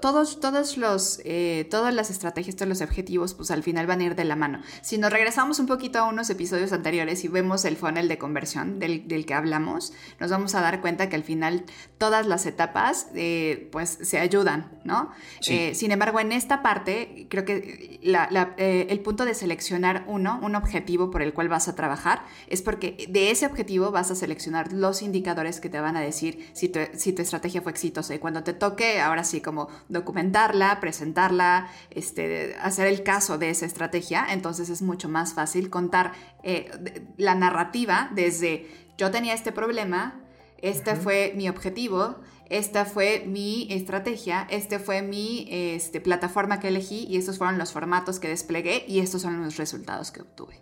Todos, 0.00 0.40
todos 0.40 0.76
los, 0.76 1.20
eh, 1.24 1.68
todas 1.70 1.94
las 1.94 2.10
estrategias, 2.10 2.56
todos 2.56 2.68
los 2.68 2.80
objetivos, 2.80 3.32
pues 3.32 3.52
al 3.52 3.62
final 3.62 3.86
van 3.86 4.00
a 4.00 4.04
ir 4.06 4.16
de 4.16 4.24
la 4.24 4.34
mano. 4.34 4.60
Si 4.82 4.98
nos 4.98 5.12
regresamos 5.12 5.60
un 5.60 5.66
poquito 5.68 6.00
a 6.00 6.08
unos 6.08 6.28
episodios 6.30 6.72
anteriores 6.72 7.22
y 7.22 7.28
vemos 7.28 7.64
el 7.64 7.76
funnel 7.76 8.08
de 8.08 8.18
conversión 8.18 8.80
del, 8.80 9.24
que 9.24 9.34
hablamos, 9.34 9.92
nos 10.18 10.32
vamos 10.32 10.56
a 10.56 10.62
dar 10.62 10.80
cuenta 10.80 11.08
que 11.08 11.14
al 11.14 11.22
final 11.22 11.64
todas 11.96 12.26
las 12.26 12.44
etapas, 12.44 13.06
eh, 13.14 13.68
pues 13.70 13.98
se 14.02 14.18
ayudan, 14.18 14.80
¿no? 14.82 15.12
Eh, 15.46 15.76
sin 15.76 15.92
embargo, 15.92 16.18
en 16.18 16.32
esta 16.32 16.60
parte, 16.60 17.28
creo 17.30 17.44
que 17.44 18.00
el 18.02 19.00
punto 19.00 19.26
de 19.26 19.34
seleccionar 19.34 20.02
uno, 20.08 20.40
un 20.42 20.56
objetivo 20.56 21.12
por 21.12 21.22
el 21.22 21.34
cual 21.34 21.48
vas 21.48 21.68
a 21.68 21.76
trabajar, 21.76 22.24
es 22.48 22.62
porque 22.62 23.06
de 23.08 23.30
ese 23.30 23.46
objetivo 23.46 23.92
vas 23.92 24.10
a 24.10 24.16
seleccionar 24.16 24.72
los 24.72 25.02
indicadores 25.02 25.60
que 25.60 25.68
te 25.68 25.78
van 25.78 25.96
a 25.96 26.00
decir 26.00 26.50
si 26.52 26.68
tu, 26.68 26.80
si 26.94 27.12
tu 27.12 27.22
estrategia 27.22 27.62
fue 27.62 27.70
exitosa. 27.70 28.12
Y 28.12 28.18
cuando 28.18 28.39
te 28.42 28.52
toque, 28.52 29.00
ahora 29.00 29.24
sí, 29.24 29.40
como 29.40 29.68
documentarla, 29.88 30.80
presentarla, 30.80 31.68
este, 31.90 32.56
hacer 32.60 32.86
el 32.86 33.02
caso 33.02 33.38
de 33.38 33.50
esa 33.50 33.66
estrategia, 33.66 34.26
entonces 34.30 34.68
es 34.68 34.82
mucho 34.82 35.08
más 35.08 35.34
fácil 35.34 35.70
contar 35.70 36.12
eh, 36.42 36.70
la 37.16 37.34
narrativa 37.34 38.10
desde 38.14 38.68
yo 39.00 39.10
tenía 39.10 39.32
este 39.32 39.50
problema, 39.50 40.20
este 40.58 40.94
fue 40.94 41.32
mi 41.34 41.48
objetivo, 41.48 42.20
esta 42.50 42.84
fue 42.84 43.24
mi 43.26 43.66
estrategia, 43.70 44.46
este 44.50 44.78
fue 44.78 45.00
mi 45.00 45.46
este, 45.50 46.00
plataforma 46.00 46.60
que 46.60 46.68
elegí 46.68 47.06
y 47.08 47.16
estos 47.16 47.38
fueron 47.38 47.56
los 47.58 47.72
formatos 47.72 48.20
que 48.20 48.28
desplegué 48.28 48.84
y 48.86 49.00
estos 49.00 49.22
son 49.22 49.42
los 49.42 49.56
resultados 49.56 50.10
que 50.10 50.20
obtuve. 50.20 50.60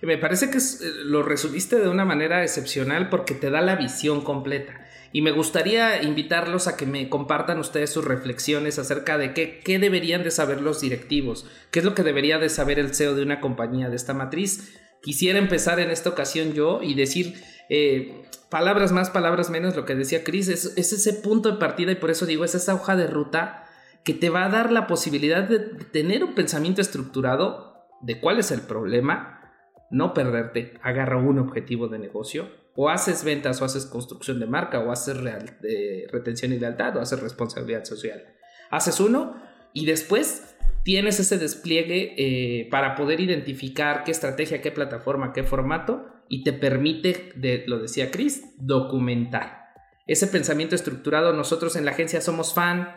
Me 0.00 0.18
parece 0.18 0.50
que 0.50 0.58
eh, 0.58 0.60
lo 1.04 1.22
resumiste 1.22 1.78
de 1.78 1.88
una 1.88 2.04
manera 2.04 2.42
excepcional 2.42 3.08
porque 3.08 3.34
te 3.34 3.50
da 3.50 3.60
la 3.60 3.76
visión 3.76 4.22
completa. 4.22 4.81
Y 5.12 5.20
me 5.22 5.30
gustaría 5.30 6.02
invitarlos 6.02 6.66
a 6.66 6.76
que 6.76 6.86
me 6.86 7.08
compartan 7.08 7.58
ustedes 7.58 7.90
sus 7.90 8.04
reflexiones 8.04 8.78
acerca 8.78 9.18
de 9.18 9.34
qué, 9.34 9.60
qué 9.62 9.78
deberían 9.78 10.22
de 10.22 10.30
saber 10.30 10.62
los 10.62 10.80
directivos, 10.80 11.46
qué 11.70 11.80
es 11.80 11.84
lo 11.84 11.94
que 11.94 12.02
debería 12.02 12.38
de 12.38 12.48
saber 12.48 12.78
el 12.78 12.94
CEO 12.94 13.14
de 13.14 13.22
una 13.22 13.40
compañía 13.40 13.90
de 13.90 13.96
esta 13.96 14.14
matriz. 14.14 14.78
Quisiera 15.02 15.38
empezar 15.38 15.80
en 15.80 15.90
esta 15.90 16.10
ocasión 16.10 16.54
yo 16.54 16.80
y 16.82 16.94
decir 16.94 17.34
eh, 17.68 18.22
palabras 18.50 18.92
más, 18.92 19.10
palabras 19.10 19.50
menos, 19.50 19.76
lo 19.76 19.84
que 19.84 19.94
decía 19.94 20.24
Chris, 20.24 20.48
es, 20.48 20.76
es 20.76 20.92
ese 20.92 21.12
punto 21.14 21.50
de 21.50 21.58
partida 21.58 21.92
y 21.92 21.96
por 21.96 22.10
eso 22.10 22.24
digo, 22.24 22.44
es 22.44 22.54
esa 22.54 22.74
hoja 22.74 22.96
de 22.96 23.06
ruta 23.06 23.64
que 24.04 24.14
te 24.14 24.30
va 24.30 24.44
a 24.44 24.48
dar 24.48 24.72
la 24.72 24.86
posibilidad 24.86 25.44
de 25.44 25.58
tener 25.58 26.24
un 26.24 26.34
pensamiento 26.34 26.80
estructurado 26.80 27.86
de 28.00 28.20
cuál 28.20 28.38
es 28.38 28.50
el 28.50 28.62
problema, 28.62 29.52
no 29.90 30.12
perderte, 30.14 30.74
agarra 30.82 31.18
un 31.18 31.38
objetivo 31.38 31.88
de 31.88 31.98
negocio, 31.98 32.61
o 32.74 32.88
haces 32.88 33.24
ventas 33.24 33.60
o 33.60 33.64
haces 33.64 33.86
construcción 33.86 34.40
de 34.40 34.46
marca 34.46 34.80
o 34.80 34.90
haces 34.90 35.16
real, 35.16 35.58
retención 36.10 36.52
y 36.52 36.58
lealtad 36.58 36.96
o 36.96 37.00
haces 37.00 37.20
responsabilidad 37.20 37.84
social. 37.84 38.24
Haces 38.70 39.00
uno 39.00 39.36
y 39.72 39.86
después 39.86 40.54
tienes 40.84 41.20
ese 41.20 41.38
despliegue 41.38 42.14
eh, 42.16 42.68
para 42.70 42.94
poder 42.94 43.20
identificar 43.20 44.04
qué 44.04 44.10
estrategia, 44.10 44.60
qué 44.60 44.72
plataforma, 44.72 45.32
qué 45.32 45.42
formato 45.42 46.06
y 46.28 46.44
te 46.44 46.52
permite, 46.52 47.32
de, 47.36 47.64
lo 47.66 47.78
decía 47.78 48.10
Chris, 48.10 48.54
documentar. 48.56 49.62
Ese 50.06 50.26
pensamiento 50.26 50.74
estructurado, 50.74 51.32
nosotros 51.32 51.76
en 51.76 51.84
la 51.84 51.92
agencia 51.92 52.20
somos 52.20 52.54
fan, 52.54 52.88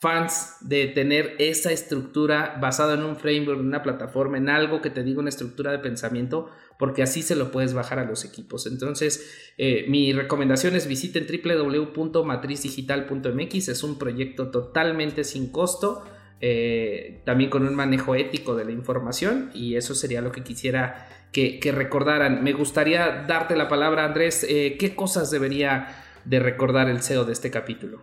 fans 0.00 0.56
de 0.60 0.86
tener 0.88 1.36
esa 1.38 1.72
estructura 1.72 2.58
basada 2.60 2.92
en 2.94 3.02
un 3.02 3.16
framework, 3.16 3.60
en 3.60 3.66
una 3.66 3.82
plataforma, 3.82 4.38
en 4.38 4.48
algo 4.48 4.80
que 4.82 4.90
te 4.90 5.02
diga 5.02 5.18
una 5.20 5.30
estructura 5.30 5.72
de 5.72 5.78
pensamiento, 5.78 6.50
porque 6.78 7.02
así 7.02 7.22
se 7.22 7.34
lo 7.36 7.50
puedes 7.50 7.72
bajar 7.74 7.98
a 7.98 8.04
los 8.04 8.24
equipos. 8.24 8.66
Entonces, 8.66 9.52
eh, 9.56 9.86
mi 9.88 10.12
recomendación 10.12 10.76
es 10.76 10.86
visiten 10.86 11.26
www.matrizdigital.mx, 11.26 13.68
es 13.68 13.82
un 13.82 13.98
proyecto 13.98 14.50
totalmente 14.50 15.24
sin 15.24 15.50
costo. 15.50 16.04
Eh, 16.40 17.22
también 17.24 17.48
con 17.48 17.66
un 17.66 17.74
manejo 17.74 18.14
ético 18.16 18.54
de 18.54 18.66
la 18.66 18.72
información 18.72 19.50
y 19.54 19.76
eso 19.76 19.94
sería 19.94 20.20
lo 20.20 20.30
que 20.30 20.42
quisiera 20.42 21.08
que, 21.32 21.58
recordaran. 21.72 22.44
Me 22.44 22.52
gustaría 22.52 23.24
darte 23.26 23.56
la 23.56 23.68
palabra, 23.68 24.04
Andrés. 24.04 24.44
Eh, 24.48 24.76
¿Qué 24.78 24.94
cosas 24.94 25.30
debería 25.30 25.88
de 26.24 26.40
recordar 26.40 26.90
el 26.90 27.02
CEO 27.02 27.24
de 27.24 27.32
este 27.32 27.50
capítulo? 27.50 28.02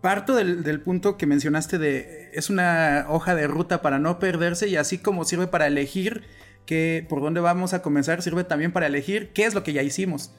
Parto 0.00 0.34
del, 0.34 0.80
punto 0.80 1.16
que 1.16 1.26
mencionaste 1.26 1.78
de 1.78 2.30
es 2.32 2.50
una 2.50 3.06
hoja 3.08 3.34
de 3.34 3.46
ruta 3.46 3.82
para 3.82 3.98
no 3.98 4.18
perderse 4.18 4.68
y 4.68 4.76
así 4.76 4.98
como 4.98 5.24
sirve 5.24 5.46
para 5.46 5.66
elegir 5.66 6.24
que 6.66 7.06
por 7.08 7.20
dónde 7.20 7.40
vamos 7.40 7.72
a 7.72 7.82
comenzar, 7.82 8.22
sirve 8.22 8.44
también 8.44 8.72
para 8.72 8.86
elegir 8.86 9.32
qué 9.32 9.44
es 9.44 9.54
lo 9.54 9.62
que 9.62 9.72
ya 9.72 9.82
hicimos. 9.82 10.32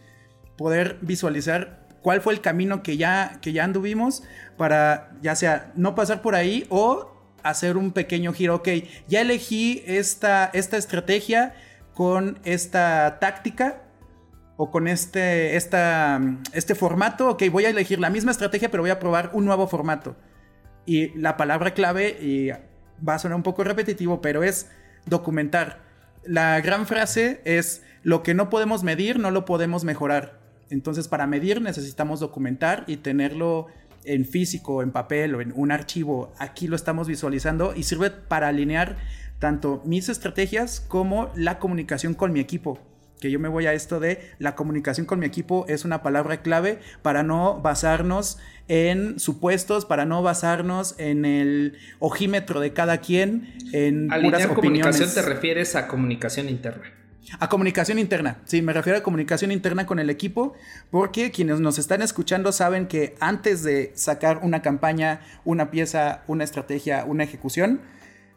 Poder 0.58 0.98
visualizar 1.02 1.88
cuál 2.02 2.22
fue 2.22 2.34
el 2.34 2.42
camino 2.42 2.84
que 2.84 2.98
ya, 2.98 3.40
que 3.42 3.52
ya 3.52 3.64
anduvimos 3.64 4.24
para 4.58 5.12
ya 5.22 5.36
sea 5.36 5.72
no 5.76 5.96
pasar 5.96 6.22
por 6.22 6.36
ahí 6.36 6.66
o 6.70 7.12
hacer 7.44 7.78
un 7.78 7.92
pequeño 7.92 8.34
giro. 8.34 8.56
Ok, 8.56 8.70
ya 9.08 9.22
elegí 9.22 9.84
esta, 9.88 10.50
esta 10.54 10.78
estrategia 10.78 11.56
con 11.94 12.40
esta 12.44 13.18
táctica 13.20 13.82
o 14.62 14.72
con 14.72 14.90
este, 14.90 15.56
esta, 15.56 16.20
este 16.52 16.76
formato, 16.76 17.30
ok, 17.30 17.44
voy 17.50 17.64
a 17.64 17.70
elegir 17.70 17.98
la 17.98 18.10
misma 18.10 18.32
estrategia, 18.32 18.70
pero 18.70 18.84
voy 18.84 18.90
a 18.90 19.00
probar 19.00 19.30
un 19.32 19.46
nuevo 19.46 19.70
formato. 19.70 20.18
Y 20.86 21.18
la 21.18 21.38
palabra 21.38 21.74
clave, 21.74 22.18
y 22.20 22.50
va 23.02 23.14
a 23.14 23.20
sonar 23.20 23.38
un 23.38 23.44
poco 23.44 23.64
repetitivo, 23.64 24.20
pero 24.20 24.44
es 24.44 24.70
documentar. 25.06 25.80
La 26.26 26.60
gran 26.60 26.88
frase 26.88 27.40
es, 27.46 27.84
lo 28.04 28.22
que 28.22 28.34
no 28.34 28.50
podemos 28.50 28.84
medir, 28.84 29.18
no 29.18 29.32
lo 29.32 29.46
podemos 29.46 29.86
mejorar. 29.86 30.42
Entonces, 30.70 31.08
para 31.08 31.26
medir 31.26 31.62
necesitamos 31.62 32.20
documentar 32.20 32.84
y 32.86 32.98
tenerlo 32.98 33.68
en 34.04 34.26
físico, 34.26 34.84
en 34.84 34.92
papel 34.92 35.36
o 35.36 35.42
en 35.42 35.54
un 35.56 35.72
archivo. 35.72 36.34
Aquí 36.38 36.68
lo 36.68 36.76
estamos 36.76 37.08
visualizando 37.08 37.74
y 37.78 37.84
sirve 37.84 38.10
para 38.12 38.50
alinear 38.50 38.98
tanto 39.40 39.82
mis 39.86 40.10
estrategias 40.10 40.82
como 40.82 41.32
la 41.34 41.60
comunicación 41.60 42.14
con 42.14 42.34
mi 42.34 42.42
equipo 42.42 42.89
que 43.20 43.32
yo 43.32 43.40
me 43.40 43.50
voy 43.50 43.66
a 43.68 43.74
esto 43.74 44.00
de 44.00 44.20
la 44.40 44.56
comunicación 44.56 45.06
con 45.06 45.20
mi 45.20 45.26
equipo 45.26 45.66
es 45.68 45.86
una 45.86 46.02
palabra 46.02 46.42
clave 46.42 46.80
para 47.02 47.24
no 47.24 47.60
basarnos 47.62 48.40
en 48.68 49.20
supuestos, 49.20 49.86
para 49.86 50.06
no 50.06 50.22
basarnos 50.22 50.96
en 50.98 51.26
el 51.26 51.78
ojímetro 52.00 52.60
de 52.60 52.74
cada 52.74 53.00
quien, 53.00 53.54
en 53.74 54.12
Alinear 54.12 54.54
comunicación 54.54 55.10
te 55.14 55.22
refieres 55.22 55.76
a 55.76 55.88
comunicación 55.88 56.50
interna. 56.50 56.84
A 57.40 57.48
comunicación 57.48 58.00
interna, 58.00 58.38
sí, 58.46 58.62
me 58.64 58.74
refiero 58.74 58.98
a 58.98 59.04
comunicación 59.04 59.52
interna 59.52 59.86
con 59.86 60.00
el 60.00 60.10
equipo, 60.10 60.54
porque 60.90 61.30
quienes 61.30 61.60
nos 61.60 61.78
están 61.78 62.02
escuchando 62.02 62.52
saben 62.52 62.88
que 62.88 63.16
antes 63.20 63.62
de 63.62 63.92
sacar 63.94 64.40
una 64.42 64.64
campaña, 64.64 65.22
una 65.46 65.70
pieza, 65.70 66.24
una 66.26 66.44
estrategia, 66.44 67.06
una 67.06 67.24
ejecución, 67.24 67.82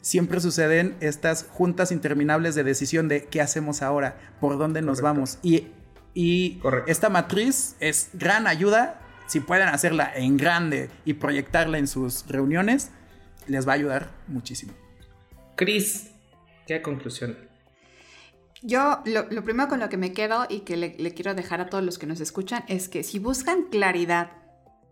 siempre 0.02 0.40
suceden 0.40 0.96
estas 1.00 1.46
juntas 1.50 1.90
interminables 1.92 2.54
de 2.54 2.64
decisión 2.64 3.08
de 3.08 3.24
qué 3.24 3.40
hacemos 3.40 3.80
ahora, 3.80 4.18
por 4.40 4.58
dónde 4.58 4.82
nos 4.82 5.00
vamos. 5.00 5.38
Y, 5.42 5.68
y 6.12 6.60
esta 6.86 7.08
matriz 7.08 7.76
es 7.80 8.10
gran 8.12 8.46
ayuda. 8.46 9.00
Si 9.26 9.40
pueden 9.40 9.68
hacerla 9.68 10.12
en 10.14 10.36
grande 10.36 10.90
y 11.06 11.14
proyectarla 11.14 11.78
en 11.78 11.86
sus 11.86 12.26
reuniones, 12.26 12.90
les 13.46 13.66
va 13.66 13.72
a 13.72 13.76
ayudar 13.76 14.10
muchísimo. 14.26 14.74
Cris, 15.56 16.10
¿qué 16.66 16.82
conclusión? 16.82 17.36
Yo 18.62 19.02
lo, 19.06 19.26
primero 19.44 19.68
con 19.68 19.80
lo 19.80 19.88
que 19.88 19.96
me 19.96 20.12
quedo 20.12 20.46
y 20.48 20.60
que 20.60 20.76
le, 20.76 21.14
quiero 21.14 21.34
dejar 21.34 21.60
a 21.60 21.66
todos 21.68 21.82
los 21.82 21.98
que 21.98 22.06
nos 22.06 22.20
escuchan 22.20 22.64
es 22.68 22.88
que 22.88 23.02
si 23.02 23.18
buscan 23.18 23.64
claridad 23.70 24.30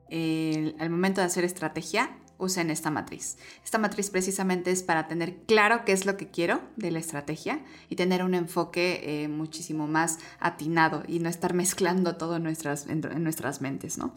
eh, 0.08 0.74
al 0.80 0.90
momento 0.90 1.20
de 1.20 1.28
hacer 1.28 1.44
estrategia, 1.44 2.10
usen 2.40 2.70
esta 2.70 2.90
matriz. 2.90 3.36
Esta 3.64 3.78
matriz 3.78 4.10
precisamente 4.10 4.70
es 4.70 4.82
para 4.82 5.08
tener 5.08 5.36
claro 5.46 5.84
qué 5.84 5.92
es 5.92 6.06
lo 6.06 6.16
que 6.16 6.28
quiero 6.28 6.60
de 6.76 6.90
la 6.90 6.98
estrategia 6.98 7.60
y 7.88 7.96
tener 7.96 8.24
un 8.24 8.34
enfoque 8.34 9.00
eh, 9.04 9.28
muchísimo 9.28 9.86
más 9.86 10.18
atinado 10.38 11.02
y 11.06 11.18
no 11.18 11.28
estar 11.28 11.54
mezclando 11.54 12.16
todo 12.16 12.38
nuestras, 12.38 12.86
en 12.86 13.22
nuestras 13.22 13.60
mentes, 13.60 13.98
¿no? 13.98 14.14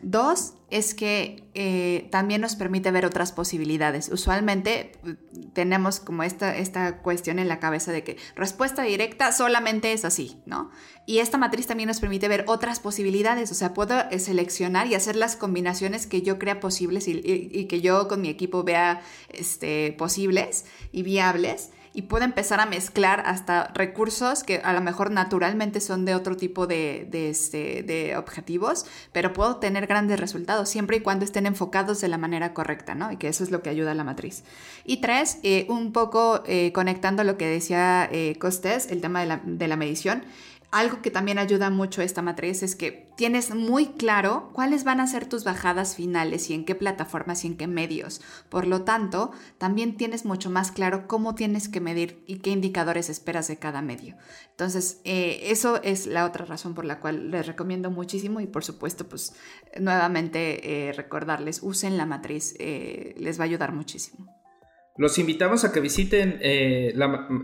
Dos, 0.00 0.54
es 0.70 0.94
que 0.94 1.42
eh, 1.54 2.06
también 2.12 2.40
nos 2.40 2.54
permite 2.54 2.92
ver 2.92 3.04
otras 3.04 3.32
posibilidades. 3.32 4.10
Usualmente 4.10 4.92
mm, 5.02 5.48
tenemos 5.54 5.98
como 5.98 6.22
esta, 6.22 6.56
esta 6.56 6.98
cuestión 6.98 7.40
en 7.40 7.48
la 7.48 7.58
cabeza 7.58 7.90
de 7.90 8.04
que 8.04 8.16
respuesta 8.36 8.82
directa 8.82 9.32
solamente 9.32 9.92
es 9.92 10.04
así, 10.04 10.40
¿no? 10.46 10.70
Y 11.04 11.18
esta 11.18 11.36
matriz 11.36 11.66
también 11.66 11.88
nos 11.88 11.98
permite 11.98 12.28
ver 12.28 12.44
otras 12.46 12.78
posibilidades, 12.78 13.50
o 13.50 13.54
sea, 13.54 13.74
puedo 13.74 13.98
eh, 14.10 14.20
seleccionar 14.20 14.86
y 14.86 14.94
hacer 14.94 15.16
las 15.16 15.34
combinaciones 15.34 16.06
que 16.06 16.22
yo 16.22 16.38
crea 16.38 16.60
posibles 16.60 17.08
y, 17.08 17.64
que 17.64 17.80
yo 17.80 18.06
con 18.06 18.20
mi 18.20 18.28
equipo 18.28 18.62
vea 18.62 19.02
este, 19.30 19.96
posibles 19.98 20.64
y 20.92 21.02
viables 21.02 21.70
y 21.98 22.02
puedo 22.02 22.24
empezar 22.24 22.60
a 22.60 22.66
mezclar 22.66 23.24
hasta 23.26 23.72
recursos 23.74 24.44
que 24.44 24.60
a 24.62 24.72
lo 24.72 24.80
mejor 24.80 25.10
naturalmente 25.10 25.80
son 25.80 26.04
de 26.04 26.14
otro 26.14 26.36
tipo 26.36 26.68
de, 26.68 27.08
este, 27.12 27.82
de 27.82 28.16
objetivos, 28.16 28.86
pero 29.10 29.32
puedo 29.32 29.56
tener 29.56 29.88
grandes 29.88 30.20
resultados 30.20 30.68
siempre 30.68 30.98
y 30.98 31.00
cuando 31.00 31.24
estén 31.24 31.44
enfocados 31.44 32.00
de 32.00 32.06
la 32.06 32.16
manera 32.16 32.54
correcta, 32.54 32.94
¿no? 32.94 33.10
Y 33.10 33.16
que 33.16 33.26
eso 33.26 33.42
es 33.42 33.50
lo 33.50 33.62
que 33.62 33.70
ayuda 33.70 33.90
a 33.90 33.94
la 33.96 34.04
matriz. 34.04 34.44
Y 34.84 34.98
tres, 34.98 35.38
eh, 35.42 35.66
un 35.68 35.90
poco 35.90 36.44
eh, 36.46 36.70
conectando 36.72 37.24
lo 37.24 37.36
que 37.36 37.48
decía 37.48 38.08
eh, 38.12 38.36
Costés, 38.38 38.92
el 38.92 39.00
tema 39.00 39.18
de 39.22 39.26
la, 39.26 39.40
de 39.44 39.66
la 39.66 39.74
medición, 39.74 40.22
algo 40.70 41.00
que 41.00 41.10
también 41.10 41.38
ayuda 41.38 41.70
mucho 41.70 42.02
esta 42.02 42.20
matriz 42.20 42.62
es 42.62 42.76
que 42.76 43.08
tienes 43.16 43.54
muy 43.54 43.86
claro 43.86 44.50
cuáles 44.52 44.84
van 44.84 45.00
a 45.00 45.06
ser 45.06 45.26
tus 45.26 45.42
bajadas 45.42 45.96
finales 45.96 46.50
y 46.50 46.54
en 46.54 46.66
qué 46.66 46.74
plataformas 46.74 47.44
y 47.44 47.46
en 47.46 47.56
qué 47.56 47.66
medios. 47.66 48.20
Por 48.50 48.66
lo 48.66 48.82
tanto, 48.82 49.32
también 49.56 49.96
tienes 49.96 50.26
mucho 50.26 50.50
más 50.50 50.70
claro 50.70 51.08
cómo 51.08 51.34
tienes 51.34 51.68
que 51.68 51.80
medir 51.80 52.22
y 52.26 52.40
qué 52.40 52.50
indicadores 52.50 53.08
esperas 53.08 53.48
de 53.48 53.56
cada 53.56 53.80
medio. 53.80 54.16
Entonces, 54.50 55.00
eh, 55.04 55.40
eso 55.44 55.82
es 55.82 56.06
la 56.06 56.26
otra 56.26 56.44
razón 56.44 56.74
por 56.74 56.84
la 56.84 57.00
cual 57.00 57.30
les 57.30 57.46
recomiendo 57.46 57.90
muchísimo 57.90 58.40
y 58.40 58.46
por 58.46 58.62
supuesto, 58.62 59.08
pues 59.08 59.32
nuevamente 59.80 60.88
eh, 60.88 60.92
recordarles, 60.92 61.60
usen 61.62 61.96
la 61.96 62.04
matriz, 62.04 62.54
eh, 62.58 63.14
les 63.18 63.38
va 63.38 63.44
a 63.44 63.46
ayudar 63.46 63.72
muchísimo. 63.72 64.37
Los 64.98 65.18
invitamos 65.20 65.64
a 65.64 65.72
que 65.72 65.80
visiten 65.80 66.40
eh, 66.42 66.92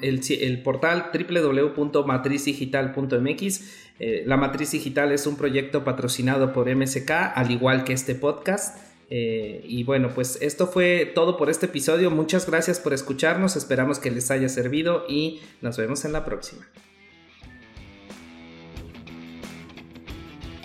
el, 0.03 0.63
portal 0.63 1.13
www.matrizdigital.mx. 1.15 3.61
Eh, 4.01 4.25
la 4.27 4.37
Matriz 4.37 4.73
Digital 4.73 5.13
es 5.13 5.29
un 5.29 5.37
proyecto 5.37 5.85
patrocinado 5.85 6.53
por 6.53 6.69
MSK, 6.69 7.13
al 7.13 7.53
igual 7.53 7.85
que 7.85 7.93
este 7.93 8.17
podcast. 8.17 8.77
Eh, 9.09 9.65
y 9.69 9.85
bueno, 9.85 10.09
pues 10.13 10.37
esto 10.43 10.67
fue 10.67 11.13
todo 11.15 11.37
por 11.37 11.49
este 11.49 11.67
episodio. 11.67 12.11
Muchas 12.11 12.51
gracias 12.51 12.81
por 12.81 12.93
escucharnos. 12.93 13.55
Esperamos 13.55 14.01
que 14.01 14.11
les 14.11 14.33
haya 14.33 14.49
servido 14.49 15.05
y 15.09 15.41
nos 15.63 15.77
vemos 15.77 16.05
en 16.05 16.13
la 16.13 16.25
próxima. 16.25 16.67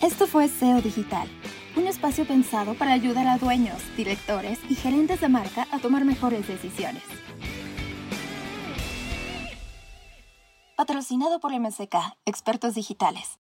Esto 0.01 0.25
fue 0.25 0.47
SEO 0.47 0.81
Digital 0.81 1.27
un 1.79 1.87
espacio 1.87 2.25
pensado 2.25 2.73
para 2.73 2.91
ayudar 2.91 3.27
a 3.27 3.37
dueños, 3.37 3.81
directores 3.95 4.59
y 4.69 4.75
gerentes 4.75 5.21
de 5.21 5.29
marca 5.29 5.65
a 5.71 5.79
tomar 5.79 6.03
mejores 6.03 6.45
decisiones. 6.45 7.03
Patrocinado 10.75 11.39
por 11.39 11.57
MSK, 11.57 11.95
expertos 12.25 12.75
digitales. 12.75 13.39